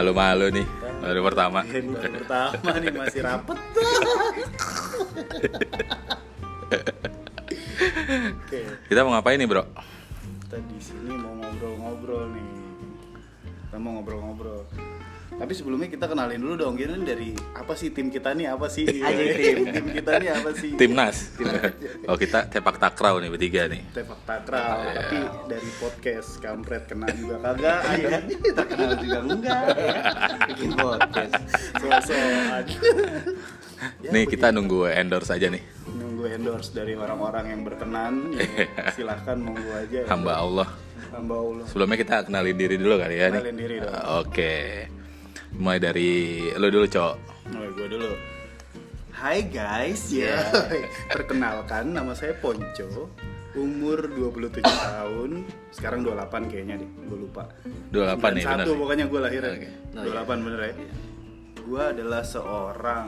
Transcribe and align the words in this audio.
Malu-malu 0.00 0.48
nih 0.48 0.64
baru 1.04 1.20
pertama. 1.28 1.60
Baru 1.60 1.92
pertama 2.24 2.72
nih 2.80 2.88
masih 2.88 3.20
rapet. 3.20 3.60
Oke, 8.40 8.60
Kita 8.88 9.04
mau 9.04 9.12
ngapain 9.12 9.36
nih, 9.36 9.44
Bro? 9.44 9.68
kita 10.40 10.56
di 10.72 10.80
sini 10.80 11.20
mau 11.20 11.36
ngobrol-ngobrol 11.36 12.32
nih. 12.32 12.48
Kita 13.68 13.76
mau 13.76 14.00
ngobrol-ngobrol. 14.00 14.64
Tapi 15.40 15.56
sebelumnya 15.56 15.88
kita 15.88 16.04
kenalin 16.04 16.36
dulu 16.36 16.54
dong, 16.60 16.76
gini 16.76 17.00
dari 17.00 17.32
apa 17.56 17.72
sih 17.72 17.88
tim 17.88 18.12
kita 18.12 18.36
nih 18.36 18.52
apa 18.52 18.68
sih? 18.68 18.84
Aja 18.84 19.24
tim. 19.24 19.56
tim 19.74 19.86
kita 19.88 20.20
nih 20.20 20.30
apa 20.36 20.50
sih? 20.52 20.70
Timnas. 20.76 21.32
oh, 22.04 22.16
kita 22.20 22.44
sepak 22.52 22.76
takraw 22.76 23.16
nih 23.24 23.32
bertiga 23.32 23.64
nih. 23.72 23.80
Tefak 23.88 24.20
takraw, 24.28 24.84
tapi 24.92 25.16
dari 25.48 25.70
podcast 25.80 26.36
kampret 26.44 26.84
kena 26.84 27.08
juga 27.16 27.40
kagak. 27.40 27.80
Iya, 28.00 28.20
terkenal 28.52 28.92
juga 29.00 29.18
enggak. 29.24 29.64
Bikin 30.52 30.70
podcast. 30.76 31.32
So-soan. 31.80 32.64
Nih 34.12 34.24
kita 34.28 34.52
nunggu 34.52 34.92
endorse 34.92 35.32
aja 35.32 35.48
nih. 35.48 35.64
Nunggu 35.88 36.36
endorse 36.36 36.76
dari 36.76 36.92
orang-orang 37.00 37.48
yang 37.48 37.60
berkenan. 37.64 38.36
ya, 38.36 38.92
silahkan 38.92 39.40
monggo 39.40 39.72
aja. 39.72 40.04
ya. 40.04 40.06
Hamba 40.08 40.36
Allah. 40.36 40.68
Hamba 41.16 41.34
Allah. 41.40 41.64
Sebelumnya 41.64 41.96
kita 41.96 42.28
kenalin 42.28 42.56
diri 42.60 42.76
dulu 42.76 43.00
kali 43.00 43.16
ya 43.16 43.26
nih. 43.32 43.40
Kenalin 43.40 43.56
diri 43.56 43.76
dong. 43.80 44.04
Oke. 44.20 44.52
Mulai 45.58 45.78
dari 45.82 46.10
lo 46.54 46.70
dulu, 46.70 46.86
Cok. 46.86 47.14
Oh, 47.56 47.66
gue 47.74 47.88
dulu. 47.90 48.10
Hai 49.10 49.44
guys, 49.50 50.08
ya. 50.14 50.46
Perkenalkan 51.10 51.90
nama 51.90 52.14
saya 52.14 52.38
Ponco. 52.38 53.10
Umur 53.58 54.06
27 54.06 54.62
tahun. 54.62 55.42
Sekarang 55.74 56.06
28 56.06 56.46
kayaknya 56.46 56.78
deh, 56.78 56.90
gue 57.10 57.18
lupa. 57.26 57.50
28 57.90 58.38
nih, 58.38 58.44
bener. 58.46 58.64
Satu 58.64 58.70
pokoknya 58.78 59.04
gue 59.10 59.20
lahirnya. 59.20 59.50
Oke. 59.58 59.68
Oh, 59.98 60.04
iya. 60.06 60.22
28 60.22 60.46
bener 60.46 60.60
ya. 60.62 60.72
Gue 61.60 61.82
adalah 61.82 62.22
seorang 62.22 63.06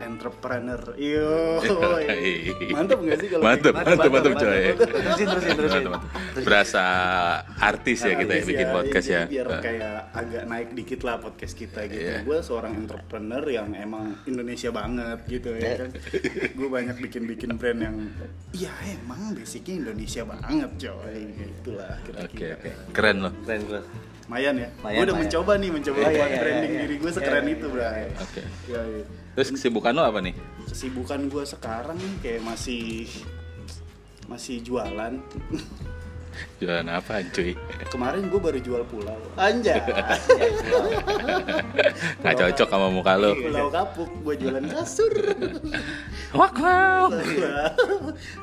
entrepreneur. 0.00 0.82
Iyo. 1.08 1.62
Mantap 2.72 2.98
gak 3.04 3.18
sih 3.20 3.28
kalau 3.30 3.42
mantep, 3.44 3.74
gitu? 3.74 4.08
mantep, 4.10 4.32
coy. 4.38 4.62
Terusin, 4.74 5.26
terusin, 5.26 5.52
terusin. 5.58 5.82
Mantep, 5.86 6.02
mantep. 6.14 6.42
Berasa 6.46 6.84
artis 7.58 7.98
ya 8.02 8.14
kita 8.18 8.32
ya 8.34 8.42
bikin 8.46 8.66
ya, 8.66 8.74
podcast 8.74 9.06
ya. 9.08 9.22
Biar 9.26 9.46
kayak 9.60 9.96
agak 10.14 10.42
naik 10.46 10.68
dikit 10.74 11.00
lah 11.04 11.16
podcast 11.18 11.54
kita 11.54 11.80
gitu. 11.90 12.02
Iya. 12.02 12.18
Gue 12.22 12.38
seorang 12.42 12.72
entrepreneur 12.78 13.44
yang 13.46 13.68
emang 13.74 14.18
Indonesia 14.24 14.70
banget 14.70 15.18
gitu 15.26 15.50
ya 15.58 15.86
kan. 15.86 15.90
gue 16.58 16.68
banyak 16.68 16.96
bikin-bikin 17.02 17.58
brand 17.58 17.80
yang 17.82 17.96
iya 18.54 18.72
emang 18.94 19.34
basicnya 19.34 19.74
Indonesia 19.86 20.22
banget 20.24 20.70
coy. 20.78 21.20
Itulah 21.62 21.92
Oke, 21.98 22.12
kira-kira. 22.12 22.54
oke. 22.56 22.70
Keren 22.94 23.16
loh. 23.26 23.32
Keren 23.44 23.62
gue. 23.66 23.80
Lumayan 24.28 24.54
ya. 24.60 24.68
Lumayan, 24.68 24.92
gue 24.92 25.04
udah 25.08 25.14
lumayan. 25.16 25.20
mencoba 25.24 25.52
nih 25.56 25.70
mencoba 25.72 25.98
iya, 25.98 26.08
buat 26.12 26.28
iya, 26.28 26.38
branding 26.38 26.72
iya, 26.72 26.80
diri 26.84 26.94
gue 27.00 27.08
iya. 27.08 27.16
sekeren 27.16 27.44
Iya, 27.44 27.54
itu, 27.56 27.66
iya, 27.66 27.74
Bray. 27.74 27.96
iya. 27.96 28.08
Oke. 28.20 28.42
Iya, 28.68 28.80
iya. 28.84 29.04
Terus 29.38 29.54
kesibukan 29.54 29.94
lo 29.94 30.02
apa 30.02 30.18
nih? 30.18 30.34
Kesibukan 30.66 31.30
gue 31.30 31.46
sekarang 31.46 31.94
kayak 32.18 32.42
masih 32.42 33.06
masih 34.26 34.58
jualan. 34.66 35.14
Jualan 36.58 36.90
apa, 36.90 37.22
cuy? 37.30 37.54
Kemarin 37.86 38.34
gue 38.34 38.40
baru 38.42 38.58
jual 38.58 38.82
pulau. 38.90 39.14
Anjay. 39.38 39.78
Gak 42.26 42.34
cocok 42.34 42.66
sama 42.66 42.90
muka 42.90 43.14
lo. 43.14 43.38
pulau 43.38 43.70
kapuk, 43.70 44.10
gue 44.26 44.34
jualan 44.42 44.66
kasur. 44.74 45.14
Wak, 46.34 46.58
wow. 46.58 47.06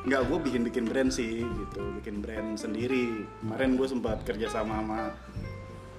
Nggak, 0.08 0.20
gue 0.32 0.38
bikin-bikin 0.48 0.88
brand 0.88 1.12
sih 1.12 1.44
gitu, 1.44 1.92
bikin 2.00 2.24
brand 2.24 2.56
sendiri. 2.56 3.28
Kemarin 3.44 3.76
gue 3.76 3.84
sempat 3.84 4.24
kerja 4.24 4.48
sama 4.48 4.80
sama 4.80 5.12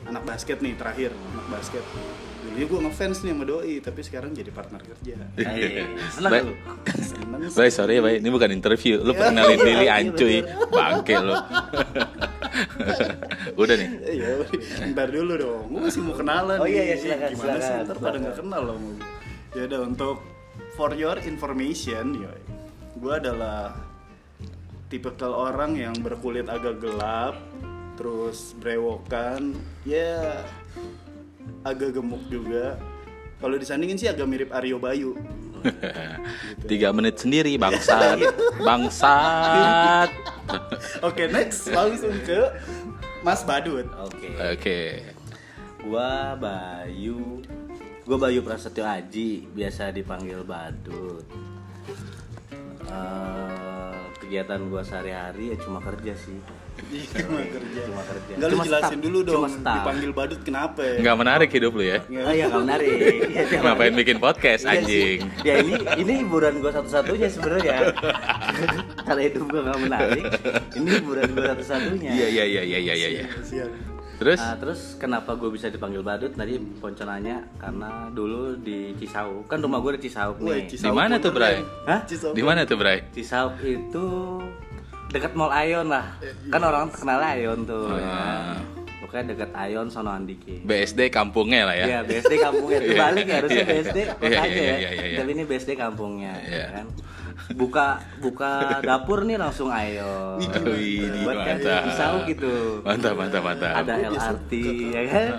anak 0.07 0.23
basket 0.23 0.57
nih 0.63 0.73
terakhir, 0.79 1.11
anak 1.13 1.47
basket. 1.51 1.83
Dulunya 2.43 2.65
gue 2.65 2.79
ngefans 2.89 3.17
nih 3.27 3.31
sama 3.35 3.43
doi, 3.43 3.75
tapi 3.83 4.01
sekarang 4.01 4.31
jadi 4.31 4.51
partner 4.55 4.81
kerja. 4.81 5.15
Seneng 6.15 6.31
Baik. 6.31 6.43
lu. 6.47 6.53
Baik, 7.53 7.71
sorry 7.75 7.99
ya, 7.99 8.01
baik. 8.01 8.17
Ini 8.23 8.29
bukan 8.31 8.49
interview. 8.55 8.95
Lo 9.03 9.11
perkenalin 9.13 9.59
diri 9.61 9.87
ancuy. 9.91 10.37
Bangke 10.71 11.15
lo. 11.19 11.35
Udah 13.61 13.75
nih. 13.77 13.89
Iya, 14.05 14.29
ntar 14.95 15.07
dulu 15.11 15.33
dong. 15.37 15.63
Gue 15.69 15.81
masih 15.91 16.01
mau 16.01 16.15
kenalan. 16.15 16.57
Oh, 16.57 16.67
iya, 16.69 16.93
iya, 16.93 16.95
silakan, 16.97 17.29
Gimana 17.35 17.57
sih? 17.59 17.67
silakan, 17.67 17.83
Ntar 17.85 17.97
pada 17.99 18.17
nggak 18.17 18.35
kenal 18.39 18.61
gue. 18.63 18.95
Ya 19.57 19.61
udah 19.67 19.79
untuk 19.85 20.17
for 20.73 20.91
your 20.93 21.17
information, 21.25 22.05
yoy. 22.21 22.39
Gue 22.97 23.13
adalah 23.17 23.77
tipikal 24.87 25.35
orang 25.35 25.75
yang 25.75 25.93
berkulit 25.99 26.47
agak 26.47 26.79
gelap, 26.79 27.35
terus 27.97 28.53
brewokan, 28.61 29.57
ya 29.83 30.45
agak 31.65 31.97
gemuk 31.97 32.21
juga. 32.29 32.77
Kalau 33.37 33.57
disandingin 33.57 33.97
sih 33.97 34.09
agak 34.09 34.25
mirip 34.29 34.49
Aryo 34.53 34.77
Bayu. 34.77 35.13
Tiga 36.69 36.93
menit 36.93 37.21
sendiri, 37.21 37.57
bangsat. 37.57 38.21
Bangsat. 38.67 40.09
Oke, 41.07 41.29
next 41.29 41.69
langsung 41.69 42.13
ke 42.23 42.53
Mas 43.21 43.41
Badut. 43.43 43.85
Oke. 44.01 44.29
Oke. 44.37 44.79
Gua 45.85 46.37
Bayu. 46.37 47.41
Gua 48.07 48.17
Bayu 48.17 48.39
Prasetyo 48.41 48.87
Aji, 48.87 49.51
biasa 49.51 49.91
dipanggil 49.91 50.41
Badut. 50.47 51.27
Eh, 52.87 53.99
kegiatan 54.23 54.63
gua 54.71 54.81
sehari-hari 54.81 55.51
ya 55.53 55.57
cuma 55.59 55.83
kerja 55.83 56.15
sih. 56.15 56.39
Cuma 56.77 57.41
kerja. 57.43 57.81
Cuma 57.83 58.01
kerja. 58.03 58.31
Enggak 58.37 58.47
lu 58.47 58.55
Cuma 58.55 58.65
jelasin 58.65 58.99
dulu 59.01 59.19
dong. 59.21 59.35
Cuma 59.37 59.49
staff. 59.49 59.75
Dipanggil 59.81 60.11
Badut 60.13 60.41
kenapa? 60.41 60.81
ya? 60.81 60.95
Nggak 61.01 61.15
menarik 61.17 61.49
hidup 61.51 61.71
lu 61.73 61.83
ya? 61.83 61.99
Oh 62.05 62.33
iya, 62.33 62.45
kamu 62.47 62.63
menarik. 62.63 62.89
Iya, 63.37 63.59
Ngapain 63.61 63.93
bikin 63.93 64.17
podcast, 64.17 64.63
Iya 64.63 64.71
sih. 64.71 64.81
anjing? 64.81 65.19
Ya 65.43 65.53
ini 65.61 65.73
ini 65.97 66.13
hiburan 66.25 66.59
gue 66.59 66.71
satu-satunya 66.71 67.27
sebenarnya. 67.27 67.75
Kalau 69.03 69.21
hidup 69.21 69.43
gue 69.47 69.61
nggak 69.61 69.79
menarik, 69.83 70.23
ini 70.73 70.89
hiburan 70.97 71.27
gue 71.31 71.43
satu-satunya. 71.45 72.11
Iya, 72.11 72.27
iya, 72.27 72.43
iya, 72.45 72.61
iya, 72.63 72.79
iya, 72.79 73.07
iya. 73.13 73.25
Siap. 73.39 73.69
Terus? 74.17 74.41
Nah, 74.41 74.57
terus 74.57 74.81
kenapa 74.97 75.37
gue 75.37 75.49
bisa 75.53 75.69
dipanggil 75.69 76.01
badut? 76.01 76.33
Tadi 76.33 76.57
Ponco 76.81 77.05
nanya 77.05 77.45
karena 77.61 78.09
dulu 78.09 78.57
di 78.57 78.97
Cisauk 78.97 79.45
kan 79.45 79.61
rumah 79.61 79.77
gue 79.77 80.01
di 80.01 80.09
Cisauk 80.09 80.41
Woi, 80.41 80.65
nih. 80.65 80.73
Di 80.73 80.89
mana 80.89 81.21
tuh. 81.21 81.29
Bray? 81.29 81.61
Hah? 81.85 82.01
Cisauk. 82.01 82.33
Di 82.33 82.41
mana 82.41 82.65
tuh, 82.65 82.81
Bray? 82.81 83.05
Cisauk 83.13 83.61
itu 83.61 84.05
dekat 85.09 85.31
Mall 85.33 85.51
Ayon 85.51 85.87
lah. 85.87 86.05
Kan 86.47 86.61
orang 86.61 86.89
terkenal 86.89 87.19
Ayon 87.21 87.63
tuh. 87.63 87.91
ya. 87.93 88.03
Ah. 88.03 88.55
Pokoknya 88.97 89.23
dekat 89.31 89.51
Ayon 89.53 89.87
sono 89.87 90.11
Andiki. 90.11 90.59
BSD 90.61 91.07
kampungnya 91.07 91.63
lah 91.63 91.75
ya. 91.75 91.85
Iya, 91.87 91.99
BSD 92.03 92.33
kampungnya 92.37 92.77
itu 92.81 92.91
Iya. 92.91 92.99
balik 92.99 93.25
ya 93.25 93.35
harusnya 93.39 93.55
Iya, 93.57 93.67
BSD 93.69 93.97
iya, 93.97 94.13
kotanya 94.13 94.35
iya, 94.43 94.65
ya. 94.67 94.77
iya, 94.77 94.89
iya, 94.91 95.05
iya. 95.07 95.17
Tapi 95.17 95.29
ini 95.31 95.43
BSD 95.45 95.71
kampungnya 95.73 96.33
Iya. 96.43 96.57
ya 96.57 96.65
kan. 96.73 96.85
Buka 97.47 97.87
buka 98.19 98.51
dapur 98.83 99.23
nih 99.23 99.39
langsung 99.39 99.71
ayo. 99.71 100.35
Wih, 100.67 101.07
Buat 101.23 101.37
kan 101.39 101.57
pisau 101.85 102.15
gitu. 102.27 102.53
Mantap, 102.83 103.15
mantap, 103.15 103.41
mantap. 103.41 103.73
Ada 103.79 103.93
LRT 104.11 104.51
ya 104.91 105.01
kan. 105.07 105.29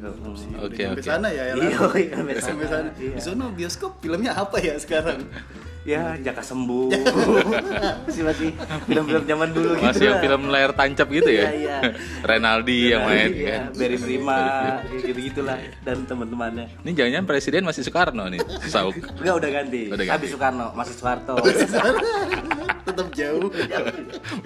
Oke, 0.00 0.80
nyampe 0.80 0.96
oke. 0.96 1.04
sana 1.04 1.28
ya 1.28 1.52
Iya, 1.52 1.76
LRT. 1.76 1.96
iya, 1.98 2.14
sampai 2.16 2.34
sampai 2.40 2.66
sana. 2.66 2.88
Iya. 2.96 3.12
Di 3.12 3.20
sana 3.20 3.44
bioskop 3.52 3.92
filmnya 4.00 4.32
apa 4.32 4.56
ya 4.56 4.80
sekarang? 4.80 5.28
Ya, 5.90 6.14
Jaka 6.22 6.42
Sembuh. 6.46 6.86
masih 8.06 8.22
masih 8.22 8.48
film-film 8.86 9.24
zaman 9.26 9.48
dulu 9.50 9.74
gitu. 9.74 9.86
Masih 9.90 10.04
yang 10.06 10.14
lah. 10.14 10.22
film 10.22 10.42
layar 10.46 10.70
tancap 10.70 11.08
gitu 11.10 11.26
ya? 11.26 11.50
Iya, 11.50 11.52
iya. 11.58 11.76
Renaldi 12.30 12.94
yang 12.94 13.02
main 13.02 13.30
Iya, 13.34 13.50
kan. 13.50 13.62
Barry 13.74 13.98
Prima, 13.98 14.40
gitu-gitulah 14.94 15.58
dan 15.82 15.98
teman-temannya. 16.06 16.66
Ini 16.86 16.90
jangan-jangan 16.94 17.26
presiden 17.26 17.62
masih 17.66 17.82
Soekarno 17.82 18.24
nih, 18.30 18.40
Sauk. 18.70 18.94
Enggak 19.18 19.34
udah 19.42 19.50
ganti. 19.50 19.82
Udah 19.90 20.04
ganti. 20.06 20.14
Habis 20.14 20.28
Soekarno, 20.30 20.66
masih 20.78 20.94
Soeharto. 20.94 21.34
Tetap 22.86 23.08
jauh. 23.10 23.48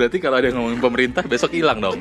Berarti 0.00 0.16
kalau 0.25 0.37
ada 0.41 0.47
yang 0.49 0.56
ngomongin 0.56 0.81
pemerintah 0.81 1.22
besok 1.28 1.53
hilang 1.53 1.77
dong. 1.77 2.01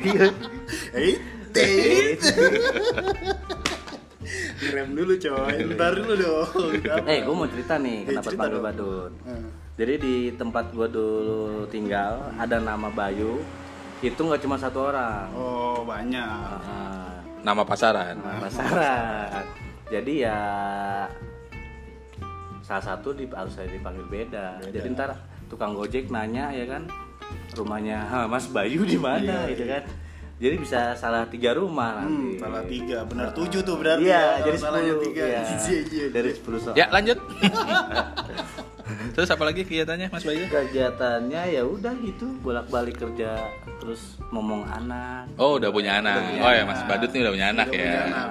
Direm 4.64 4.90
dulu 4.92 5.12
coy, 5.14 5.54
ntar 5.70 5.92
dulu 5.92 6.12
dong. 6.14 6.70
Eh, 7.10 7.18
gue 7.20 7.34
mau 7.34 7.44
cerita 7.44 7.74
nih 7.76 7.96
Eh, 8.00 8.06
kenapa 8.10 8.24
cerita 8.24 8.42
panggil. 8.42 8.62
Badut. 8.62 9.12
Hmm. 9.22 9.46
Jadi 9.74 9.94
di 9.96 10.14
tempat 10.32 10.70
gue 10.70 10.88
dulu 10.88 11.42
tinggal 11.66 12.32
ada 12.34 12.56
nama 12.58 12.88
Bayu. 12.88 13.42
Itu 14.00 14.20
nggak 14.20 14.40
cuma 14.40 14.54
satu 14.54 14.88
orang. 14.88 15.28
Oh 15.32 15.82
banyak. 15.82 16.60
Nama 17.40 17.62
pasaran. 17.62 18.14
nama 18.16 18.38
pasaran. 18.40 19.44
Jadi 19.86 20.12
ya 20.20 20.38
salah 22.60 22.80
satu 22.82 23.12
di, 23.12 23.28
harus 23.28 23.52
saya 23.52 23.68
dipanggil 23.68 24.06
beda. 24.06 24.56
Jadi 24.64 24.88
ntar 24.90 25.12
tukang 25.46 25.72
gojek 25.72 26.08
nanya 26.08 26.48
ya 26.48 26.64
kan 26.64 26.88
rumahnya 27.52 28.00
"Hah, 28.02 28.24
Mas 28.24 28.48
Bayu 28.48 28.84
di 28.84 28.96
mana 28.96 29.20
Iya, 29.20 29.52
gitu 29.52 29.64
kan. 29.66 29.82
Jadi 30.34 30.56
bisa 30.56 30.80
salah 30.94 31.24
tiga 31.24 31.52
rumah 31.52 32.02
Hmm, 32.02 32.34
nanti. 32.34 32.38
salah 32.38 32.62
tiga, 32.64 32.98
benar 33.04 33.30
tujuh 33.32 33.60
tuh 33.60 33.76
berarti. 33.76 34.04
Iya, 34.04 34.18
ya, 34.34 34.42
jadi 34.44 34.56
salahnya 34.58 34.92
sepuluh. 34.92 35.04
tiga. 35.06 35.22
Iya, 35.24 35.40
Iya, 35.46 35.80
iya, 35.86 36.06
dari 36.10 36.28
iya. 36.28 36.36
sepuluh 36.36 36.58
soal. 36.58 36.74
Ya 36.74 36.86
lanjut. 36.88 37.18
Terus 39.14 39.30
apa 39.30 39.42
lagi 39.42 39.62
kegiatannya 39.62 40.10
Mas 40.10 40.22
Bayu? 40.22 40.44
kegiatannya 40.44 41.42
ya 41.48 41.62
udah 41.62 41.94
gitu 41.96 42.26
bolak-balik 42.40 42.98
kerja 42.98 43.46
terus 43.76 44.18
ngomong 44.28 44.66
anak 44.66 45.30
Oh 45.36 45.56
udah 45.56 45.70
punya 45.70 46.02
anak. 46.02 46.18
Oh 46.36 46.50
ya 46.50 46.64
Mas 46.64 46.82
Badut 46.84 47.08
nih 47.08 47.22
udah 47.22 47.32
punya 47.32 47.48
anak 47.48 47.66
Udah 47.66 47.78
ya. 47.78 47.84
punya 47.86 48.02
anak. 48.04 48.28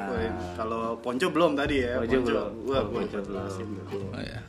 Kalau 0.54 0.82
Ponco 1.00 1.28
belum 1.28 1.52
tadi 1.56 1.76
ya. 1.80 1.98
Ponco 1.98 2.18
belum. 2.22 2.50
Wah, 2.68 2.82
gua 2.84 3.00
Ponco 3.02 3.18
belum. 3.24 3.48
dulu. 3.50 4.06
Oh, 4.12 4.22
ya. 4.22 4.40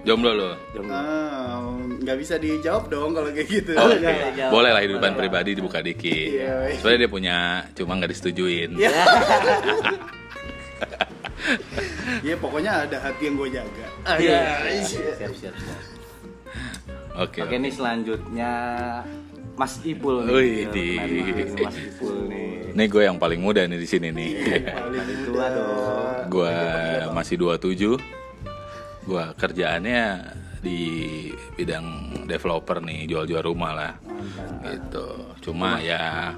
Jomblo 0.00 0.32
lo. 0.32 0.50
Jomblo. 0.72 0.90
Ah, 0.90 1.60
nggak 2.00 2.16
bisa 2.16 2.34
dijawab 2.36 2.88
dong 2.88 3.12
kalau 3.12 3.28
kayak 3.28 3.48
gitu. 3.48 3.72
Oh, 3.74 3.92
iya, 3.92 4.10
iya, 4.10 4.28
jawab. 4.34 4.52
boleh 4.52 4.70
lah 4.70 4.80
kehidupan 4.80 5.12
pribadi 5.14 5.50
dibuka 5.52 5.78
dikit. 5.78 6.28
Iya, 6.32 6.52
iya. 6.66 6.78
Soalnya 6.78 6.98
dia 7.04 7.10
punya, 7.10 7.36
cuma 7.74 7.92
nggak 7.94 8.10
disetujuin. 8.10 8.70
Iya. 8.74 8.90
Ya 12.20 12.36
pokoknya 12.36 12.84
ada 12.84 13.00
hati 13.00 13.26
yang 13.26 13.36
gue 13.36 13.48
jaga. 13.50 13.86
Ah, 14.04 14.16
Iya. 14.16 14.40
iya. 14.66 14.82
siap 14.84 15.32
siap 15.32 15.54
siap 15.56 15.80
Oke. 17.16 17.40
oke 17.42 17.54
nih 17.54 17.72
selanjutnya 17.72 18.52
Mas 19.56 19.80
Ipul 19.82 20.24
nih 20.24 20.32
Wih, 20.32 20.60
di. 20.68 20.88
Mas 21.58 21.76
Ipul 21.76 22.28
nih 22.28 22.70
Ini 22.70 22.84
gue 22.86 23.02
yang 23.02 23.16
paling 23.16 23.40
muda 23.40 23.64
nih 23.64 23.76
di 23.76 23.88
sini 23.88 24.08
nih. 24.08 24.30
Paling 24.68 25.20
tua 25.26 25.46
dong. 25.48 26.28
gue 26.28 26.54
masih 27.10 27.34
27. 27.36 28.19
Gue 29.10 29.26
kerjaannya 29.34 30.22
di 30.62 30.80
bidang 31.58 31.86
developer 32.30 32.78
nih, 32.78 33.10
jual-jual 33.10 33.42
rumah 33.42 33.72
lah. 33.74 33.92
Gitu. 34.62 35.34
Cuma 35.50 35.82
ya 35.82 36.30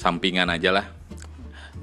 sampingan 0.00 0.48
aja 0.48 0.72
lah. 0.72 0.86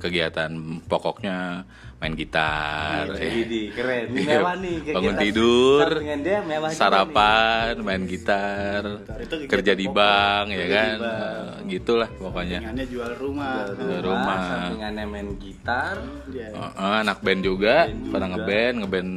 Kegiatan 0.02 0.58
pokoknya 0.90 1.70
main 2.04 2.20
gitar, 2.20 3.16
ya. 3.16 3.32
Widih, 3.32 3.72
keren. 3.72 4.12
Iya, 4.12 4.44
mewah 4.44 4.56
nih. 4.60 4.76
bangun 4.92 5.16
tidur, 5.16 5.88
dia 6.04 6.44
mewah 6.44 6.70
sarapan, 6.76 7.80
main 7.80 8.04
gitar, 8.04 8.84
Itu 9.24 9.48
kerja 9.48 9.72
di 9.72 9.88
bank 9.88 10.52
ya 10.52 10.68
kan, 10.68 10.96
di 11.00 11.04
bank. 11.08 11.48
Eh, 11.64 11.72
gitulah 11.80 12.10
pokoknya. 12.12 12.60
Sampingannya 12.60 12.86
jual 12.92 13.12
rumah. 13.16 13.56
nih. 13.72 13.80
Jual 13.80 14.02
rumah. 14.04 14.40
Sampingannya 14.44 15.06
main 15.08 15.30
gitar. 15.40 15.96
Iya. 16.28 16.48
Eh, 16.52 16.96
anak 17.08 17.24
band 17.24 17.42
juga, 17.48 17.88
Band 17.88 18.12
pernah 18.12 18.28
ngeband, 18.36 18.76
ngeband 18.84 19.12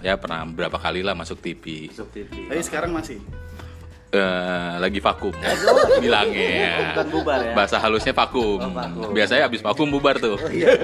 ya 0.00 0.16
pernah 0.16 0.44
berapa 0.44 0.76
kali 0.76 1.00
lah 1.00 1.12
masuk 1.12 1.38
TV. 1.38 1.88
Masuk 1.88 2.08
TV. 2.10 2.30
Tapi 2.46 2.62
sekarang 2.62 2.90
masih. 2.90 3.20
Eh, 4.10 4.72
lagi 4.82 4.98
vakum 4.98 5.30
bilangnya 6.02 6.98
Bukan 6.98 7.06
bubar 7.14 7.38
ya? 7.40 7.54
bahasa 7.54 7.78
halusnya 7.78 8.10
vakum. 8.10 8.58
Oh, 8.58 8.66
vakum. 8.68 9.14
biasanya 9.14 9.46
habis 9.46 9.62
vakum 9.62 9.86
bubar 9.86 10.18
tuh 10.18 10.34
Iya. 10.50 10.74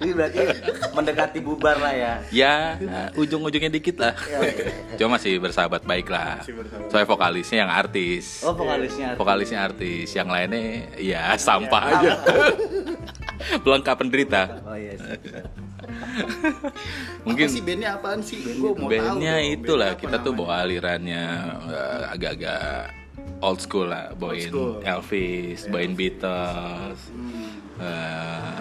Ini 0.00 0.16
berarti 0.16 0.40
mendekati 0.90 1.44
bubar 1.44 1.76
lah 1.76 1.92
ya. 1.92 2.12
ya 2.32 2.54
ujung-ujungnya 3.12 3.68
dikit 3.68 4.00
lah 4.00 4.16
Iya, 4.16 4.38
iya. 4.40 4.96
cuma 4.96 5.20
masih 5.20 5.36
bersahabat 5.36 5.84
baik 5.84 6.08
lah 6.08 6.40
bersahabat. 6.40 6.88
soalnya 6.88 7.04
vokalisnya 7.06 7.58
yang 7.58 7.72
artis 7.74 8.24
Oh, 8.40 8.56
vokalisnya. 8.56 9.08
vokalisnya 9.12 9.58
artis 9.60 10.08
yang 10.10 10.32
lainnya 10.32 10.62
ya 10.96 11.36
sampah 11.36 11.82
aja 11.90 12.12
pelengkap 13.60 13.96
penderita 13.98 14.42
Oh 14.64 14.72
iya. 14.72 14.96
Mungkin 17.22 17.44
Apa 17.44 17.52
sih 17.52 17.62
bandnya 17.62 17.90
apaan 17.94 18.20
sih? 18.20 18.38
Gue 18.54 18.72
mau 18.72 18.86
tahu. 18.86 18.90
bandnya 18.90 19.34
dong, 19.36 19.54
itulah 19.54 19.90
apa 19.90 20.00
kita 20.00 20.16
tuh 20.18 20.32
namanya? 20.32 20.38
bawa 20.40 20.54
alirannya 20.60 21.24
eh, 21.66 22.00
agak-agak 22.08 22.62
old 23.40 23.58
school 23.58 23.86
lah 23.86 24.12
bawain 24.12 24.46
school. 24.46 24.80
Elvis 24.80 25.66
bawain 25.66 25.92
Beatles 25.92 27.00
Hmm. 27.08 27.58
eh, 27.78 28.54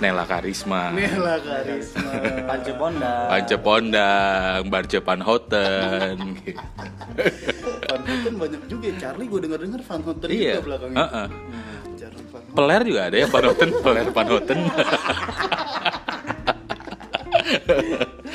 Nela 0.00 0.24
Karisma 0.24 0.88
Nela 0.90 1.36
Karisma. 1.38 2.08
Pancu 2.46 2.72
Pondang. 2.74 3.26
Pance 3.28 3.56
Pondang 3.58 4.60
Barce 4.66 4.98
Panhoten 4.98 6.16
Van 7.82 8.00
Houten 8.00 8.34
banyak 8.34 8.62
juga. 8.64 8.86
ya. 8.86 8.94
Charlie 8.98 9.26
gue 9.26 9.40
denger 9.40 9.58
dengar 9.60 9.80
Van 9.82 10.00
Houten 10.00 10.28
iya 10.30 10.56
juga 10.56 10.64
belakangnya. 10.64 10.96
Van 10.96 11.28
Houten. 11.28 11.30
peler 12.50 12.80
juga 12.82 13.00
ada 13.04 13.16
ya 13.16 13.26
Panhoten 13.28 13.70
peler 13.76 14.06
Panhoten 14.08 14.58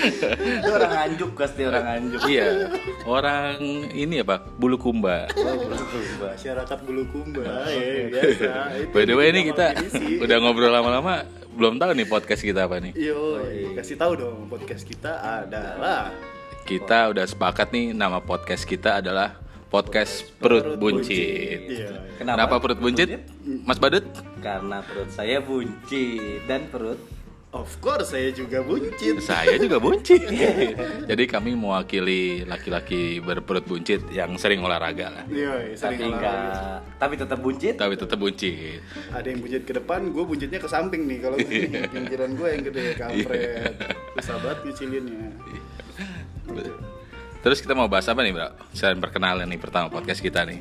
Itu 0.05 0.69
orang 0.69 0.93
anjuk 1.07 1.29
pasti 1.33 1.61
orang 1.65 1.85
anjuk. 1.87 2.19
iya 2.27 2.69
orang 3.07 3.57
ini 3.95 4.21
apa 4.21 4.43
bulu 4.59 4.75
kumba 4.77 5.25
Masyarakat 6.19 6.79
Bulukumba 6.83 7.41
ya 7.71 8.11
biasa. 8.11 8.51
Itu 8.85 8.93
by 8.93 9.03
the 9.07 9.15
way 9.15 9.27
ini 9.31 9.49
kita 9.49 9.75
udah 10.21 10.37
ngobrol 10.43 10.69
lama-lama 10.69 11.23
belum 11.55 11.79
tahu 11.79 11.95
nih 11.95 12.07
podcast 12.11 12.43
kita 12.43 12.67
apa 12.67 12.83
nih 12.83 12.91
Yo, 12.99 13.39
kasih 13.79 13.95
tahu 13.95 14.19
dong 14.19 14.51
podcast 14.51 14.83
kita 14.83 15.11
adalah 15.41 16.11
Kita 16.65 17.13
udah 17.13 17.25
sepakat 17.29 17.71
nih 17.71 17.93
nama 17.93 18.17
podcast 18.19 18.65
kita 18.65 18.97
adalah 18.97 19.37
podcast 19.69 20.25
perut 20.39 20.79
buncit. 20.79 21.59
Iya. 21.67 21.89
Kenapa 22.17 22.57
perut 22.57 22.79
buncit? 22.79 23.27
Mas 23.67 23.77
Badut? 23.77 24.01
Karena 24.39 24.79
perut 24.81 25.11
saya 25.11 25.43
buncit 25.43 26.41
dan 26.49 26.65
perut 26.71 26.97
Of 27.55 27.79
course 27.79 28.11
saya 28.11 28.35
juga 28.35 28.59
buncit. 28.59 29.23
Saya 29.23 29.55
juga 29.55 29.79
buncit. 29.79 30.27
Jadi 31.09 31.23
kami 31.23 31.55
mewakili 31.55 32.43
laki-laki 32.43 33.23
berperut 33.23 33.63
buncit 33.63 34.11
yang 34.11 34.35
sering 34.35 34.59
olahraga 34.59 35.07
lah. 35.07 35.25
Iya, 35.31 35.71
tapi 35.79 35.95
sering 35.95 36.11
olahraga. 36.11 36.19
enggak 36.19 36.95
tapi 36.99 37.13
tetap 37.15 37.39
buncit. 37.39 37.73
Tapi 37.79 37.93
tetap 37.95 38.17
buncit. 38.19 38.79
Ada 39.13 39.27
yang 39.31 39.39
buncit 39.39 39.63
ke 39.63 39.73
depan, 39.77 39.99
gue 40.11 40.23
buncitnya 40.27 40.59
ke 40.59 40.67
samping 40.67 41.07
nih. 41.07 41.19
Kalau 41.23 41.37
gini, 41.39 41.79
pinggiran 41.95 42.31
gue 42.35 42.47
yang 42.49 42.63
gede, 42.67 42.85
kampret. 42.99 43.71
Susah 44.19 44.37
banget 44.43 44.59
nyucilinnya. 44.67 45.29
Terus 47.39 47.57
kita 47.61 47.77
mau 47.77 47.85
bahas 47.85 48.09
apa 48.09 48.19
nih, 48.25 48.33
Bro? 48.33 48.49
Selain 48.73 48.99
perkenalan 48.99 49.47
nih 49.47 49.61
pertama 49.61 49.87
podcast 49.87 50.19
kita 50.19 50.43
nih. 50.43 50.59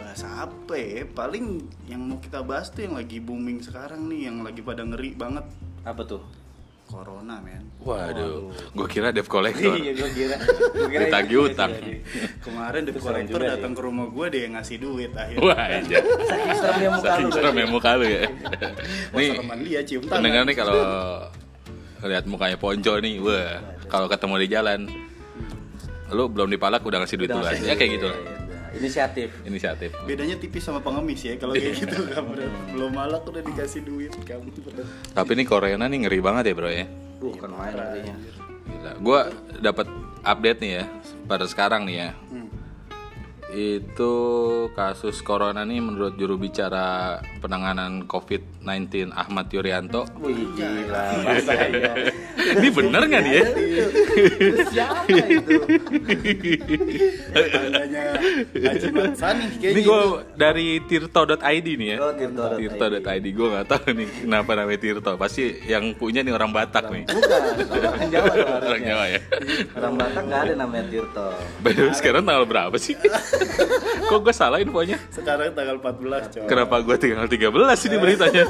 Bahas 0.00 0.24
apa 0.24 0.74
ya? 0.74 1.04
Paling 1.04 1.70
yang 1.86 2.02
mau 2.02 2.18
kita 2.18 2.40
bahas 2.40 2.72
tuh 2.72 2.88
yang 2.88 2.96
lagi 2.96 3.20
booming 3.20 3.60
sekarang 3.60 4.08
nih, 4.08 4.32
yang 4.32 4.40
lagi 4.40 4.64
pada 4.64 4.82
ngeri 4.82 5.12
banget. 5.12 5.44
Apa 5.88 6.02
tuh? 6.04 6.20
Corona, 6.88 7.36
men. 7.44 7.68
Waduh, 7.84 8.48
gue 8.48 8.86
kira 8.88 9.12
debt 9.12 9.28
collector. 9.28 9.76
Iya, 9.76 9.92
gua 9.92 10.08
kira. 10.08 10.36
Gua 10.76 10.88
kira 10.88 11.04
Ditagih 11.04 11.36
itu 11.36 11.44
utang. 11.52 11.70
jadi. 11.76 11.94
Kemarin 12.40 12.80
debt 12.88 12.96
Itu 12.96 13.00
keren 13.04 13.24
collector 13.28 13.40
datang 13.44 13.72
ke 13.76 13.80
rumah 13.84 14.06
gue, 14.08 14.26
dia 14.32 14.40
yang 14.48 14.52
ngasih 14.56 14.76
duit 14.80 15.12
akhirnya. 15.12 15.44
Wah, 15.44 15.64
aja. 15.68 15.96
Saking 16.00 16.56
seremnya 16.56 16.88
muka 16.88 17.08
Saking 17.12 17.28
lu. 17.28 17.36
serem 17.36 17.54
ya 17.56 17.66
muka 17.68 17.90
lu 17.92 18.06
ya. 18.08 18.22
Nih, 19.12 19.30
dia 19.68 19.80
cium 19.84 20.02
tangan. 20.08 20.16
pendengar 20.16 20.42
nih 20.48 20.56
kalau 20.56 20.80
lihat 22.08 22.24
mukanya 22.24 22.56
Ponco 22.56 22.94
nih, 23.04 23.14
wah, 23.20 23.52
kalau 23.92 24.06
ketemu 24.08 24.34
di 24.40 24.48
jalan, 24.48 24.80
lu 26.08 26.24
belum 26.32 26.48
dipalak 26.48 26.80
udah 26.88 27.04
ngasih 27.04 27.16
duit 27.20 27.28
duluan. 27.28 27.52
ngasih 27.52 27.68
Ya 27.68 27.76
kayak 27.76 28.00
gitu 28.00 28.06
lah. 28.08 28.20
Inisiatif. 28.76 29.28
Inisiatif. 29.48 29.90
Bedanya 30.04 30.36
tipis 30.36 30.64
sama 30.64 30.84
pengemis 30.84 31.24
ya, 31.24 31.38
kalau 31.40 31.56
kayak 31.56 31.74
gitu 31.80 31.96
kampret. 32.12 32.52
Belum 32.74 32.92
malak 32.92 33.24
udah 33.24 33.40
dikasih 33.40 33.80
duit, 33.86 34.12
kampret. 34.28 34.84
Tapi 35.14 35.30
nih 35.38 35.46
Korea 35.48 35.76
nih 35.80 35.98
ngeri 36.04 36.20
banget 36.20 36.52
ya, 36.52 36.54
Bro 36.56 36.68
ya. 36.68 36.86
Uh, 37.18 37.34
kan 37.34 37.50
main 37.50 37.74
artinya. 37.74 38.14
Gila. 38.68 38.92
Gua 39.00 39.20
dapat 39.58 39.86
update 40.22 40.60
nih 40.60 40.72
ya 40.82 40.84
pada 41.24 41.44
sekarang 41.48 41.88
nih 41.88 41.96
ya. 41.96 42.10
Hmm. 42.28 42.48
Itu 43.48 44.12
kasus 44.76 45.24
corona 45.24 45.64
nih 45.64 45.80
menurut 45.80 46.20
juru 46.20 46.36
bicara 46.36 47.18
penanganan 47.38 48.04
COVID-19 48.10 49.14
Ahmad 49.14 49.46
Yuryanto. 49.54 50.04
Wih, 50.20 50.44
gila. 50.58 51.02
Ya. 51.38 51.92
Ini 52.38 52.68
bener 52.70 53.02
nggak 53.06 53.22
nih 53.22 53.32
ya? 53.32 53.44
Itu 54.38 54.62
siapa 54.70 55.10
itu? 55.10 55.54
Ini 59.58 59.80
gue 59.82 60.00
dari 60.38 60.82
tirto.id 60.86 61.66
nih 61.66 61.88
ya. 61.94 61.96
Oh, 62.02 62.12
Tirto.id. 62.14 62.58
Tirto.id 62.58 63.26
gue 63.26 63.48
nggak 63.54 63.66
tahu 63.66 63.86
nih 63.94 64.08
kenapa 64.26 64.50
namanya 64.54 64.80
Tirto. 64.80 65.12
Pasti 65.18 65.42
yang 65.66 65.94
punya 65.98 66.22
nih 66.22 66.34
orang 66.34 66.50
Batak 66.54 66.90
nih. 66.90 67.04
Bukan, 67.10 67.42
orang 67.82 68.08
Jawa 68.10 68.32
Orang. 68.62 68.82
Jawa 68.82 69.04
ya. 69.10 69.20
Orang 69.78 69.94
Batak 69.98 70.22
nggak 70.26 70.40
ada 70.46 70.54
namanya 70.54 70.84
Tirto. 70.90 71.26
By 71.62 71.74
sekarang 71.94 72.22
tanggal 72.26 72.46
berapa 72.46 72.76
sih? 72.78 72.94
Kok 74.08 74.20
gue 74.24 74.34
salah 74.34 74.58
infonya? 74.64 74.96
Sekarang 75.12 75.52
tanggal 75.52 75.76
14, 75.76 76.32
coy. 76.32 76.48
Kenapa 76.48 76.80
gue 76.80 76.96
tinggal 76.96 77.28
13 77.28 77.86
ini 77.92 77.96
beritanya? 78.00 78.44